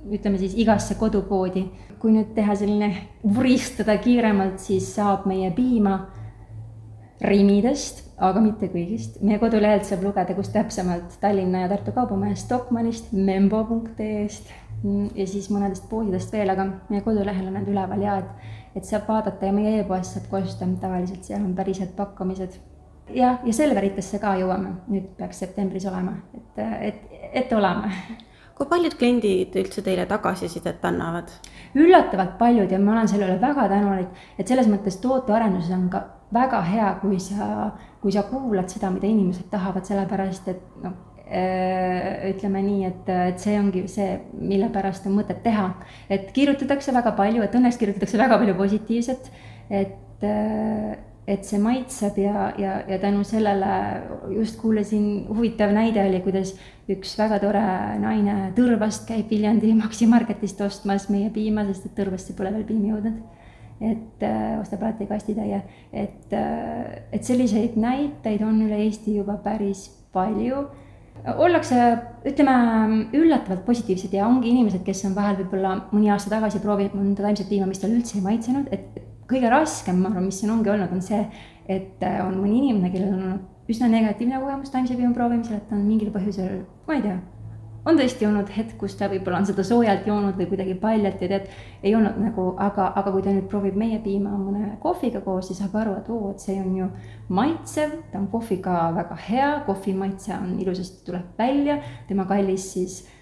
ütleme 0.09 0.39
siis 0.41 0.55
igasse 0.57 0.95
kodupoodi. 0.95 1.69
kui 2.01 2.15
nüüd 2.15 2.31
teha 2.33 2.55
selline 2.57 2.95
vuristada 3.35 3.99
kiiremalt, 4.01 4.59
siis 4.59 4.87
saab 4.95 5.27
meie 5.29 5.51
piima 5.53 5.99
Rimidest, 7.21 8.01
aga 8.17 8.41
mitte 8.41 8.71
kõigist. 8.73 9.21
meie 9.21 9.39
kodulehelt 9.39 9.85
saab 9.85 10.03
lugeda, 10.03 10.35
kus 10.35 10.49
täpsemalt 10.49 11.19
Tallinna 11.21 11.67
ja 11.67 11.69
Tartu 11.69 11.93
Kaubamajast, 11.93 12.47
Stockmannist, 12.47 13.13
membo.ee-st 13.13 14.49
ja 15.15 15.27
siis 15.27 15.51
mõnedest 15.53 15.91
poodidest 15.91 16.33
veel, 16.33 16.49
aga 16.49 16.65
meie 16.89 17.05
kodulehel 17.05 17.51
on 17.51 17.59
need 17.59 17.69
üleval 17.69 18.01
ja 18.01 18.17
et, 18.23 18.49
et 18.81 18.89
saab 18.89 19.05
vaadata 19.09 19.47
ja 19.47 19.53
meie 19.53 19.81
e-poest 19.83 20.17
saab 20.17 20.31
ka 20.31 20.41
osta, 20.41 20.69
tavaliselt 20.81 21.29
seal 21.29 21.45
on 21.45 21.53
pärised 21.55 21.93
pakkumised 21.97 22.57
jah, 23.15 23.41
ja 23.45 23.55
Selveritesse 23.55 24.21
ka 24.23 24.35
jõuame, 24.41 24.75
nüüd 24.91 25.13
peaks 25.19 25.43
septembris 25.45 25.87
olema, 25.91 26.17
et, 26.37 26.61
et, 26.91 27.21
et 27.43 27.53
oleme. 27.57 27.93
kui 28.61 28.69
paljud 28.69 28.93
kliendid 29.01 29.55
üldse 29.57 29.83
teile 29.83 30.05
tagasisidet 30.07 30.85
annavad? 30.85 31.31
üllatavalt 31.75 32.37
paljud 32.39 32.73
ja 32.73 32.79
ma 32.79 32.99
olen 32.99 33.09
selle 33.09 33.29
üle 33.29 33.39
väga 33.41 33.69
tänulik, 33.73 34.25
et 34.39 34.49
selles 34.49 34.69
mõttes 34.69 34.99
tootearenduses 35.01 35.73
on 35.77 35.87
ka 35.93 36.03
väga 36.35 36.63
hea, 36.67 36.91
kui 37.03 37.19
sa, 37.23 37.71
kui 38.03 38.13
sa 38.15 38.25
kuulad 38.29 38.71
seda, 38.71 38.91
mida 38.93 39.09
inimesed 39.09 39.49
tahavad, 39.51 39.87
sellepärast 39.89 40.51
et 40.53 40.61
noh, 40.83 40.95
äh, 41.27 42.29
ütleme 42.31 42.63
nii, 42.67 42.85
et, 42.91 43.13
et 43.33 43.43
see 43.43 43.57
ongi 43.59 43.87
see, 43.91 44.17
mille 44.39 44.71
pärast 44.75 45.07
on 45.11 45.17
mõtet 45.19 45.43
teha. 45.47 45.71
et 46.11 46.31
kirjutatakse 46.37 46.95
väga 46.95 47.15
palju, 47.19 47.43
et 47.43 47.55
õnneks 47.55 47.79
kirjutatakse 47.81 48.19
väga 48.19 48.39
palju 48.39 48.57
positiivset, 48.59 49.31
et 49.71 50.27
äh, 50.27 50.99
et 51.29 51.45
see 51.47 51.61
maitseb 51.63 52.17
ja, 52.19 52.51
ja, 52.59 52.77
ja 52.89 52.99
tänu 52.99 53.25
sellele 53.27 53.71
just 54.35 54.59
kuulasin, 54.61 55.27
huvitav 55.29 55.73
näide 55.75 56.03
oli, 56.09 56.21
kuidas 56.25 56.55
üks 56.91 57.13
väga 57.19 57.39
tore 57.43 57.65
naine 58.03 58.51
Tõrvast 58.57 59.07
käib 59.09 59.31
Viljandi 59.31 59.75
Maxi 59.83 60.09
Marketist 60.11 60.61
ostmas 60.65 61.09
meie 61.13 61.31
piima, 61.35 61.67
sest 61.69 61.91
et 61.91 61.97
Tõrvasse 61.99 62.37
pole 62.39 62.53
veel 62.57 62.67
piim 62.69 62.89
jõudnud. 62.91 63.21
et 63.81 64.25
äh, 64.29 64.59
ostab 64.61 64.83
alati 64.85 65.07
kastitäie, 65.09 65.63
et 65.93 66.35
äh,, 66.37 67.07
et 67.13 67.25
selliseid 67.25 67.79
näiteid 67.81 68.43
on 68.45 68.59
üle 68.67 68.77
Eesti 68.85 69.15
juba 69.17 69.39
päris 69.41 69.87
palju. 70.13 70.67
Ollakse, 71.21 71.79
ütleme, 72.29 73.07
üllatavalt 73.17 73.65
positiivsed 73.65 74.13
ja 74.17 74.27
ongi 74.27 74.53
inimesed, 74.53 74.83
kes 74.85 75.05
on 75.09 75.17
vahel 75.17 75.39
võib-olla 75.41 75.75
mõni 75.95 76.13
aasta 76.13 76.33
tagasi 76.33 76.61
proovinud 76.61 76.97
mõnda 76.97 77.25
taimset 77.25 77.49
piima, 77.49 77.69
mis 77.69 77.81
talle 77.81 77.97
üldse 77.97 78.19
ei 78.19 78.25
maitsenud, 78.25 78.69
et 78.73 79.00
kõige 79.31 79.51
raskem, 79.53 80.01
ma 80.03 80.11
arvan, 80.11 80.29
mis 80.29 80.41
siin 80.43 80.53
ongi 80.55 80.73
olnud, 80.73 80.93
on 80.95 81.03
see, 81.05 81.25
et 81.71 82.07
äh, 82.07 82.21
on 82.25 82.39
mõni 82.41 82.61
inimene, 82.65 82.93
kellel 82.93 83.15
on 83.15 83.27
olnud 83.27 83.71
üsna 83.71 83.91
negatiivne 83.91 84.41
kogemus 84.43 84.73
taimse 84.73 84.97
piima 84.99 85.13
proovimisel, 85.15 85.61
et 85.61 85.69
ta 85.69 85.77
on 85.77 85.85
mingil 85.87 86.11
põhjusel, 86.15 86.65
ma 86.89 86.97
ei 86.97 87.05
tea, 87.05 87.21
on 87.87 87.97
tõesti 87.97 88.27
olnud 88.29 88.51
hetk, 88.53 88.75
kus 88.81 88.97
ta 88.99 89.07
võib-olla 89.09 89.39
on 89.41 89.47
seda 89.49 89.63
soojalt 89.65 90.09
joonud 90.11 90.35
või 90.37 90.49
kuidagi 90.51 90.75
paljalt 90.83 91.23
ja 91.23 91.31
tead, 91.31 91.47
ei 91.87 91.95
olnud 91.97 92.19
nagu, 92.21 92.49
aga, 92.61 92.91
aga 92.99 93.15
kui 93.15 93.25
ta 93.25 93.33
nüüd 93.33 93.47
proovib 93.53 93.79
meie 93.79 94.01
piima 94.05 94.35
mõne 94.35 94.75
kohviga 94.83 95.23
koos, 95.25 95.49
siis 95.49 95.63
saab 95.63 95.79
aru, 95.81 95.95
et 96.01 96.11
oo, 96.13 96.35
et 96.35 96.43
see 96.43 96.59
on 96.61 96.75
ju 96.83 96.91
maitsev, 97.39 97.95
ta 98.11 98.21
on 98.21 98.27
kohviga 98.35 98.91
väga 98.99 99.23
hea, 99.29 99.55
kohvi 99.71 99.97
maitse 100.03 100.35
on 100.37 100.59
ilusasti 100.61 101.07
tuleb 101.07 101.41
välja, 101.41 101.79
tema 102.11 102.27
kallis 102.29 102.69
siis 102.75 103.01
Äh, 103.03 103.20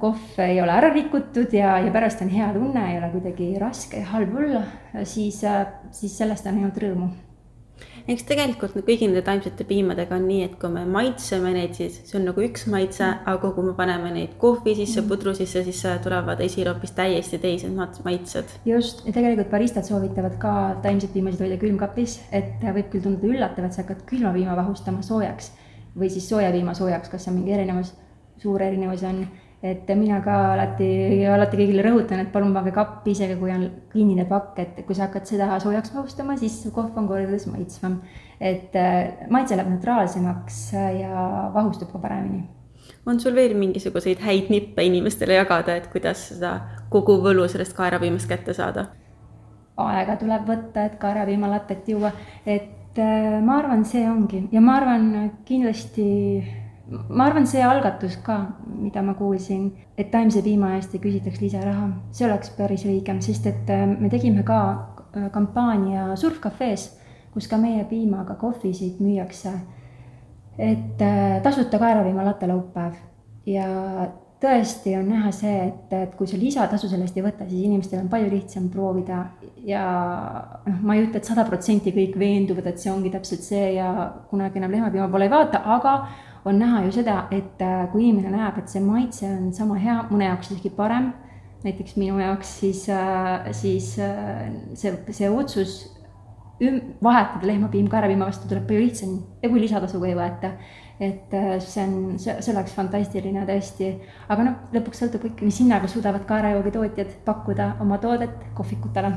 kohv 0.00 0.38
ei 0.42 0.60
ole 0.62 0.74
ära 0.74 0.90
rikutud 0.90 1.52
ja, 1.54 1.76
ja 1.78 1.90
pärast 1.94 2.22
on 2.24 2.30
hea 2.32 2.48
tunne, 2.54 2.86
ei 2.90 2.96
ole 2.98 3.10
kuidagi 3.12 3.52
raske 3.62 4.00
ja 4.00 4.08
halb 4.10 4.32
olla, 4.34 4.64
siis, 5.06 5.44
äh, 5.46 5.68
siis 5.94 6.16
sellest 6.18 6.48
on 6.50 6.58
ainult 6.58 6.80
rõõmu. 6.82 7.12
eks 8.10 8.24
tegelikult 8.26 8.74
kõigi 8.82 9.06
nende 9.06 9.22
taimsete 9.22 9.62
piimadega 9.66 10.16
on 10.18 10.26
nii, 10.26 10.40
et 10.48 10.56
kui 10.58 10.70
me 10.70 10.82
maitseme 10.82 11.52
neid, 11.54 11.76
siis 11.78 12.00
see 12.08 12.18
on 12.18 12.26
nagu 12.26 12.42
üks 12.42 12.66
maitse, 12.70 13.06
aga 13.30 13.50
kui 13.54 13.68
me 13.68 13.74
paneme 13.78 14.10
neid 14.10 14.32
kohvi 14.42 14.74
sisse 14.74 15.00
mm, 15.00 15.04
-hmm. 15.04 15.08
pudru 15.14 15.34
sisse, 15.38 15.62
siis 15.62 15.82
tulevad 16.02 16.40
esile 16.42 16.72
hoopis 16.72 16.96
täiesti 16.98 17.38
teised 17.38 17.78
maitsed. 18.04 18.50
just, 18.66 19.06
ja 19.06 19.12
tegelikult 19.12 19.50
baristad 19.50 19.86
soovitavad 19.86 20.38
ka 20.42 20.80
taimseid 20.82 21.12
piimasid 21.12 21.46
hoida 21.46 21.60
külmkapis, 21.62 22.20
et 22.32 22.58
võib 22.62 22.90
küll 22.90 23.02
tunduda 23.06 23.30
üllatav, 23.30 23.64
et 23.64 23.72
sa 23.72 23.86
hakkad 23.86 24.02
külma 24.10 24.32
piima 24.34 24.56
vahustama 24.56 25.02
soojaks 25.02 25.52
või 25.96 26.10
siis 26.10 26.28
sooja 26.28 26.50
piima 26.50 26.74
soojaks, 26.74 27.08
kas 27.08 27.24
see 27.24 27.30
on 27.30 27.38
mingi 27.38 27.52
erinevus, 27.52 27.94
suur 28.42 28.62
erinevus 28.62 29.02
on 29.06 29.26
et 29.62 29.90
mina 29.94 30.18
ka 30.24 30.36
alati, 30.52 30.86
alati 31.30 31.58
kõigile 31.60 31.84
rõhutan, 31.86 32.18
et 32.24 32.32
palun 32.34 32.50
pange 32.54 32.72
kappi, 32.74 33.12
isegi 33.14 33.36
kui 33.38 33.52
on 33.54 33.68
kinnine 33.92 34.24
pakk, 34.26 34.58
et 34.58 34.80
kui 34.86 34.96
sa 34.98 35.06
hakkad 35.06 35.28
seda 35.28 35.52
soojaks 35.62 35.92
mahustama, 35.94 36.34
siis 36.40 36.56
kohv 36.74 36.98
on 36.98 37.06
kordades 37.10 37.46
maitsvam. 37.46 38.00
et 38.40 38.74
äh, 38.74 39.28
maitse 39.30 39.54
läheb 39.54 39.70
neutraalsemaks 39.70 40.72
ja 40.72 41.50
vahustub 41.54 41.92
ka 41.92 41.98
paremini. 41.98 42.42
on 43.06 43.20
sul 43.20 43.34
veel 43.34 43.54
mingisuguseid 43.54 44.18
häid 44.18 44.50
nippe 44.50 44.82
inimestele 44.82 45.34
jagada, 45.38 45.76
et 45.76 45.86
kuidas 45.92 46.28
seda 46.28 46.60
kogu 46.90 47.20
võlu 47.22 47.46
sellest 47.48 47.76
kaerapiimast 47.76 48.28
kätte 48.28 48.54
saada? 48.54 48.86
aega 49.76 50.16
tuleb 50.16 50.42
võtta, 50.46 50.86
et 50.86 50.98
kaerapiimalatet 50.98 51.86
juua, 51.88 52.10
et 52.46 52.98
äh, 52.98 53.38
ma 53.40 53.60
arvan, 53.62 53.84
see 53.84 54.02
ongi 54.10 54.48
ja 54.50 54.60
ma 54.60 54.80
arvan 54.80 55.30
kindlasti 55.46 56.10
ma 56.90 57.26
arvan, 57.26 57.46
see 57.46 57.62
algatus 57.62 58.16
ka, 58.24 58.38
mida 58.66 59.02
ma 59.02 59.14
kuulsin, 59.18 59.68
et 59.98 60.10
taimse 60.10 60.42
piima 60.42 60.74
eest 60.76 60.94
ei 60.96 61.02
küsitaks 61.02 61.42
lisaraha, 61.42 61.88
see 62.14 62.26
oleks 62.26 62.50
päris 62.56 62.86
õigem, 62.88 63.20
sest 63.24 63.46
et 63.50 63.70
äh, 63.70 63.84
me 63.86 64.10
tegime 64.12 64.42
ka 64.46 64.58
äh, 64.72 65.28
kampaania 65.34 66.10
Surfcafe's, 66.18 66.90
kus 67.32 67.48
ka 67.48 67.58
meie 67.60 67.84
piimaga 67.88 68.36
kohvisid 68.40 69.00
müüakse. 69.00 69.54
et 70.58 71.00
äh, 71.00 71.38
tasuta 71.42 71.78
kaerapiima 71.78 72.24
latte 72.24 72.46
laupäev. 72.46 72.98
Ja 73.46 73.66
tõesti 74.42 74.92
on 74.98 75.06
näha 75.08 75.30
see, 75.34 75.54
et, 75.68 75.94
et 75.96 76.14
kui 76.18 76.26
sa 76.26 76.36
lisatasu 76.38 76.90
selle 76.90 77.06
eest 77.06 77.16
ei 77.16 77.24
võta, 77.24 77.46
siis 77.48 77.62
inimestel 77.64 78.02
on 78.02 78.10
palju 78.12 78.28
lihtsam 78.30 78.66
proovida. 78.72 79.22
Ja 79.64 79.84
noh, 80.66 80.82
ma 80.82 80.96
ei 80.96 81.06
ütle 81.06 81.22
et, 81.22 81.30
sada 81.30 81.46
protsenti 81.48 81.94
kõik 81.94 82.18
veenduvad, 82.18 82.66
et 82.68 82.82
see 82.82 82.92
ongi 82.92 83.12
täpselt 83.14 83.46
see 83.46 83.72
ja 83.78 83.88
kunagi 84.30 84.60
enam 84.60 84.74
lehmapiima 84.74 85.08
poole 85.12 85.30
ei 85.30 85.32
vaata, 85.32 85.62
aga 85.76 85.94
on 86.44 86.58
näha 86.58 86.82
ju 86.86 86.92
seda, 86.98 87.26
et 87.30 87.62
äh, 87.62 87.86
kui 87.92 88.08
inimene 88.08 88.34
näeb, 88.34 88.58
et 88.58 88.70
see 88.72 88.82
maitse 88.82 89.28
on 89.28 89.50
sama 89.54 89.78
hea, 89.80 90.00
mõne 90.10 90.28
jaoks 90.30 90.52
isegi 90.52 90.72
parem, 90.76 91.12
näiteks 91.62 91.96
minu 92.00 92.18
jaoks, 92.18 92.56
siis, 92.62 92.84
äh, 92.90 93.50
siis 93.54 93.94
äh, 94.02 94.48
see, 94.78 94.94
see 95.14 95.30
otsus 95.30 95.76
üm-, 96.62 96.94
vahetada 97.02 97.46
lehmapiim 97.46 97.90
kaerapiima 97.90 98.26
vastu 98.30 98.50
tuleb 98.50 98.66
palju 98.66 98.86
lihtsam 98.86 99.18
ja 99.42 99.50
kui 99.50 99.62
lisatasuga 99.62 100.10
ei 100.10 100.16
võeta. 100.18 100.56
et 101.02 101.32
see 101.64 101.82
on, 101.82 101.94
see, 102.22 102.34
see 102.44 102.52
oleks 102.52 102.74
fantastiline 102.76 103.42
tõesti, 103.48 103.88
aga 104.30 104.44
noh, 104.46 104.58
lõpuks 104.76 105.00
sõltub 105.02 105.24
ikkagi, 105.26 105.48
mis 105.48 105.58
hinnaga 105.58 105.88
suudavad 105.90 106.22
kaerajoogitootjad 106.28 107.16
pakkuda 107.26 107.72
oma 107.82 107.98
toodet 107.98 108.36
kohvikutele 108.54 109.10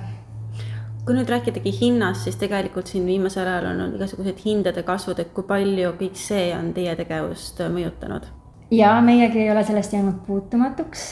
kui 1.06 1.13
nüüd 1.13 1.30
rääkidagi 1.30 1.72
hinnast, 1.80 2.26
siis 2.26 2.38
tegelikult 2.41 2.89
siin 2.89 3.06
viimasel 3.06 3.46
ajal 3.46 3.70
on 3.70 3.84
olnud 3.84 4.00
igasugused 4.00 4.41
hindade 4.46 4.82
kasvud, 4.88 5.20
et 5.22 5.32
kui 5.36 5.46
palju 5.46 5.94
kõik 6.00 6.18
see 6.18 6.50
on 6.58 6.72
teie 6.74 6.96
tegevust 6.98 7.62
mõjutanud? 7.74 8.26
ja 8.74 8.96
meiegi 9.06 9.44
ei 9.44 9.52
ole 9.52 9.63
sellest 9.63 9.94
jäänud 9.94 10.24
puutumatuks, 10.26 11.04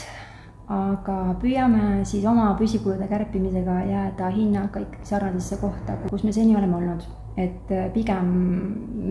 aga 0.74 1.18
püüame 1.42 2.02
siis 2.08 2.24
oma 2.26 2.48
püsikulude 2.58 3.06
kärpimisega 3.08 3.76
jääda 3.90 4.30
hinnaga 4.34 4.82
ikkagi 4.82 5.06
sarnasesse 5.12 5.60
kohta, 5.62 5.98
kus 6.10 6.24
me 6.26 6.32
seni 6.32 6.56
oleme 6.56 6.76
olnud. 6.76 7.06
et 7.36 7.70
pigem 7.94 8.26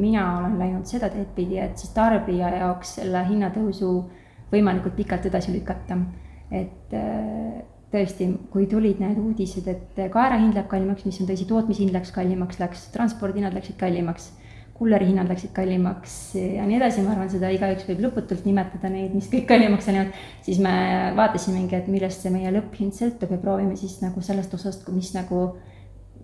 mina 0.01 0.37
olen 0.39 0.59
läinud 0.59 0.85
seda 0.87 1.09
teed 1.11 1.31
pidi, 1.35 1.59
et 1.59 1.77
siis 1.77 1.91
tarbija 1.95 2.49
jaoks 2.57 2.95
selle 2.99 3.23
hinnatõusu 3.29 3.93
võimalikult 4.51 4.95
pikalt 4.95 5.25
edasi 5.31 5.53
lükata. 5.55 5.97
et 6.51 6.91
tõesti, 7.93 8.29
kui 8.53 8.65
tulid 8.69 9.01
need 9.03 9.19
uudised, 9.21 9.67
et 9.69 9.99
kaera 10.13 10.39
hind 10.41 10.57
läheb 10.57 10.69
kallimaks, 10.71 11.05
mis 11.07 11.19
on 11.21 11.29
tõsi, 11.29 11.45
tootmishind 11.49 11.93
läks 11.93 12.13
kallimaks, 12.15 12.59
läks, 12.61 12.87
transpordihinnad 12.95 13.53
läksid 13.57 13.77
kallimaks, 13.79 14.31
kulleri 14.77 15.07
hinnad 15.11 15.29
läksid 15.29 15.53
kallimaks 15.53 16.13
ja 16.35 16.65
nii 16.67 16.79
edasi, 16.79 17.03
ma 17.05 17.13
arvan, 17.13 17.29
seda 17.31 17.51
igaüks 17.53 17.85
võib 17.87 18.01
lõputult 18.07 18.47
nimetada 18.47 18.89
neid, 18.91 19.13
mis 19.15 19.29
kõik 19.31 19.45
kallimaks 19.51 19.87
läinud, 19.89 20.17
siis 20.45 20.59
me 20.63 20.73
vaatasimegi, 21.17 21.77
et 21.77 21.89
millest 21.93 22.25
see 22.25 22.33
meie 22.33 22.51
lõpphind 22.55 22.97
sõltub 22.97 23.31
ja 23.35 23.39
proovime 23.41 23.77
siis 23.79 23.99
nagu 24.01 24.23
sellest 24.25 24.53
osast, 24.57 24.89
mis 24.95 25.13
nagu, 25.15 25.45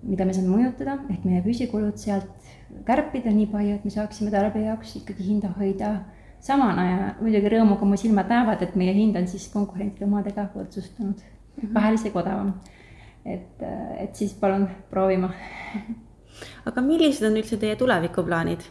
mida 0.01 0.25
me 0.25 0.35
saame 0.35 0.49
mõjutada, 0.55 0.97
ehk 1.13 1.27
meie 1.29 1.43
püsikulud 1.45 2.01
sealt 2.01 2.49
kärpida 2.87 3.31
nii 3.33 3.49
palju, 3.53 3.77
et 3.77 3.85
me 3.85 3.93
saaksime 3.93 4.33
tarbija 4.33 4.73
jaoks 4.73 4.97
ikkagi 5.03 5.29
hinda 5.29 5.53
hoida 5.59 5.99
samana 6.41 6.85
ja 6.87 6.99
muidugi 7.19 7.53
rõõmuga 7.53 7.85
mu 7.85 7.97
silmad 7.99 8.31
näevad, 8.31 8.63
et 8.65 8.77
meie 8.79 8.95
hind 8.97 9.17
on 9.19 9.27
siis 9.29 9.45
konkurentide 9.53 10.07
omadega 10.09 10.49
võrdsustunud 10.55 11.21
vahel 11.73 11.99
isegi 11.99 12.17
odavam. 12.17 12.53
et, 13.25 13.63
et 13.99 14.15
siis 14.15 14.33
palun 14.33 14.67
proovima. 14.89 15.31
aga 16.65 16.81
millised 16.81 17.27
on 17.27 17.37
üldse 17.37 17.57
teie 17.57 17.75
tulevikuplaanid? 17.75 18.67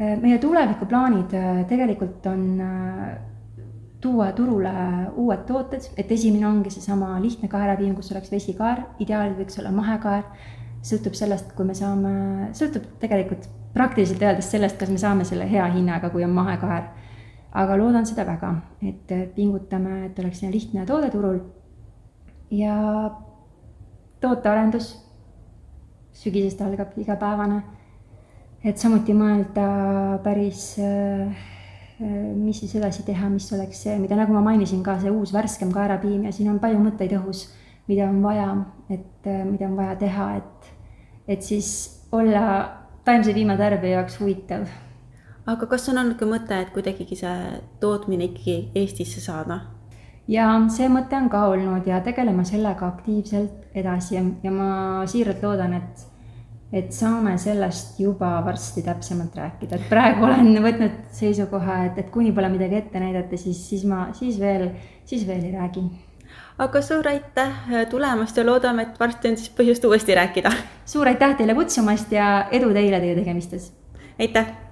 meie 0.00 0.38
tulevikuplaanid 0.40 1.34
äh, 1.36 1.64
tegelikult 1.68 2.26
on 2.26 2.44
äh, 2.64 3.18
tuua 4.00 4.32
turule 4.32 4.72
uued 5.16 5.44
tooted, 5.46 5.90
et 5.96 6.12
esimene 6.12 6.46
ongi 6.48 6.72
seesama 6.72 7.18
lihtne 7.20 7.48
kaerapiim, 7.52 7.94
kus 7.94 8.12
oleks 8.14 8.32
vesikaar, 8.32 8.86
ideaalis 8.98 9.36
võiks 9.38 9.60
olla 9.60 9.72
mahekaar. 9.76 10.24
sõltub 10.80 11.12
sellest, 11.12 11.50
kui 11.52 11.66
me 11.68 11.74
saame, 11.76 12.10
sõltub 12.56 12.86
tegelikult 13.02 13.44
praktiliselt 13.74 14.22
öeldes 14.24 14.48
sellest, 14.50 14.78
kas 14.80 14.88
me 14.88 14.96
saame 14.98 15.26
selle 15.28 15.44
hea 15.50 15.66
hinnaga, 15.74 16.08
kui 16.10 16.24
on 16.24 16.32
mahekaar. 16.32 16.88
aga 17.52 17.76
loodan 17.76 18.06
seda 18.06 18.24
väga, 18.24 18.54
et 18.86 19.12
pingutame, 19.34 20.06
et 20.06 20.18
oleks 20.18 20.42
lihtne 20.42 20.86
toode 20.86 21.10
turul 21.10 21.40
ja 22.50 22.76
tootearendus 24.20 24.94
sügisest 26.12 26.60
algab 26.60 26.96
igapäevane. 26.98 27.62
et 28.64 28.76
samuti 28.76 29.14
mõelda 29.16 30.18
päris, 30.20 30.74
äh, 30.78 31.30
mis 32.36 32.58
siis 32.60 32.74
edasi 32.76 33.06
teha, 33.06 33.30
mis 33.32 33.46
oleks 33.56 33.80
see, 33.86 33.94
mida, 33.98 34.18
nagu 34.18 34.34
ma 34.36 34.42
mainisin 34.50 34.82
ka, 34.84 34.98
see 35.00 35.10
uus 35.10 35.32
värskem 35.32 35.72
kaerapiim 35.72 36.26
ja 36.28 36.32
siin 36.32 36.50
on 36.52 36.58
palju 36.60 36.82
mõtteid 36.82 37.14
õhus, 37.16 37.46
mida 37.88 38.08
on 38.08 38.20
vaja, 38.22 38.50
et 38.90 39.26
äh, 39.26 39.40
mida 39.48 39.70
on 39.70 39.80
vaja 39.80 39.96
teha, 40.02 40.28
et, 40.42 40.70
et 41.38 41.42
siis 41.42 41.72
olla 42.12 42.44
taimse 43.04 43.32
piima 43.32 43.56
tarbija 43.56 44.02
jaoks 44.02 44.20
huvitav. 44.20 44.68
aga 45.46 45.66
kas 45.66 45.88
on 45.88 46.04
olnud 46.04 46.20
ka 46.20 46.28
mõte, 46.28 46.60
et 46.60 46.76
kuidagigi 46.76 47.16
see 47.16 47.60
tootmine 47.80 48.28
ikkagi 48.28 48.60
Eestisse 48.76 49.24
saada? 49.24 49.62
Ja 50.30 50.50
see 50.72 50.88
mõte 50.92 51.18
on 51.18 51.28
ka 51.32 51.46
olnud 51.50 51.88
ja 51.88 52.00
tegeleme 52.04 52.44
sellega 52.48 52.86
aktiivselt 52.88 53.74
edasi 53.76 54.16
ja, 54.16 54.22
ja 54.44 54.52
ma 54.54 54.70
siiralt 55.10 55.42
loodan, 55.44 55.74
et, 55.78 56.04
et 56.72 56.92
saame 56.94 57.36
sellest 57.40 57.98
juba 58.02 58.36
varsti 58.46 58.84
täpsemalt 58.86 59.36
rääkida, 59.40 59.78
et 59.78 59.88
praegu 59.90 60.28
olen 60.28 60.52
võtnud 60.62 61.00
seisukoha, 61.16 61.80
et, 61.88 61.98
et 62.04 62.14
kuni 62.14 62.34
pole 62.36 62.52
midagi 62.52 62.78
ette 62.78 63.02
näidata, 63.02 63.40
siis, 63.40 63.64
siis 63.72 63.84
ma, 63.88 64.06
siis 64.16 64.38
veel, 64.40 64.70
siis 65.08 65.26
veel 65.28 65.44
ei 65.50 65.56
räägi 65.56 65.84
aga 66.60 66.82
suur 66.84 67.06
aitäh 67.08 67.68
tulemast 67.90 68.36
ja 68.36 68.46
loodame, 68.46 68.86
et 68.86 68.98
varsti 69.00 69.32
on 69.32 69.38
siis 69.40 69.52
põhjust 69.56 69.84
uuesti 69.88 70.14
rääkida. 70.14 70.52
suur 70.86 71.08
aitäh 71.08 71.36
teile 71.38 71.56
kutsumast 71.58 72.12
ja 72.12 72.46
edu 72.50 72.72
teile 72.76 73.00
teie 73.00 73.14
tegemistes. 73.18 73.72
aitäh 74.18 74.69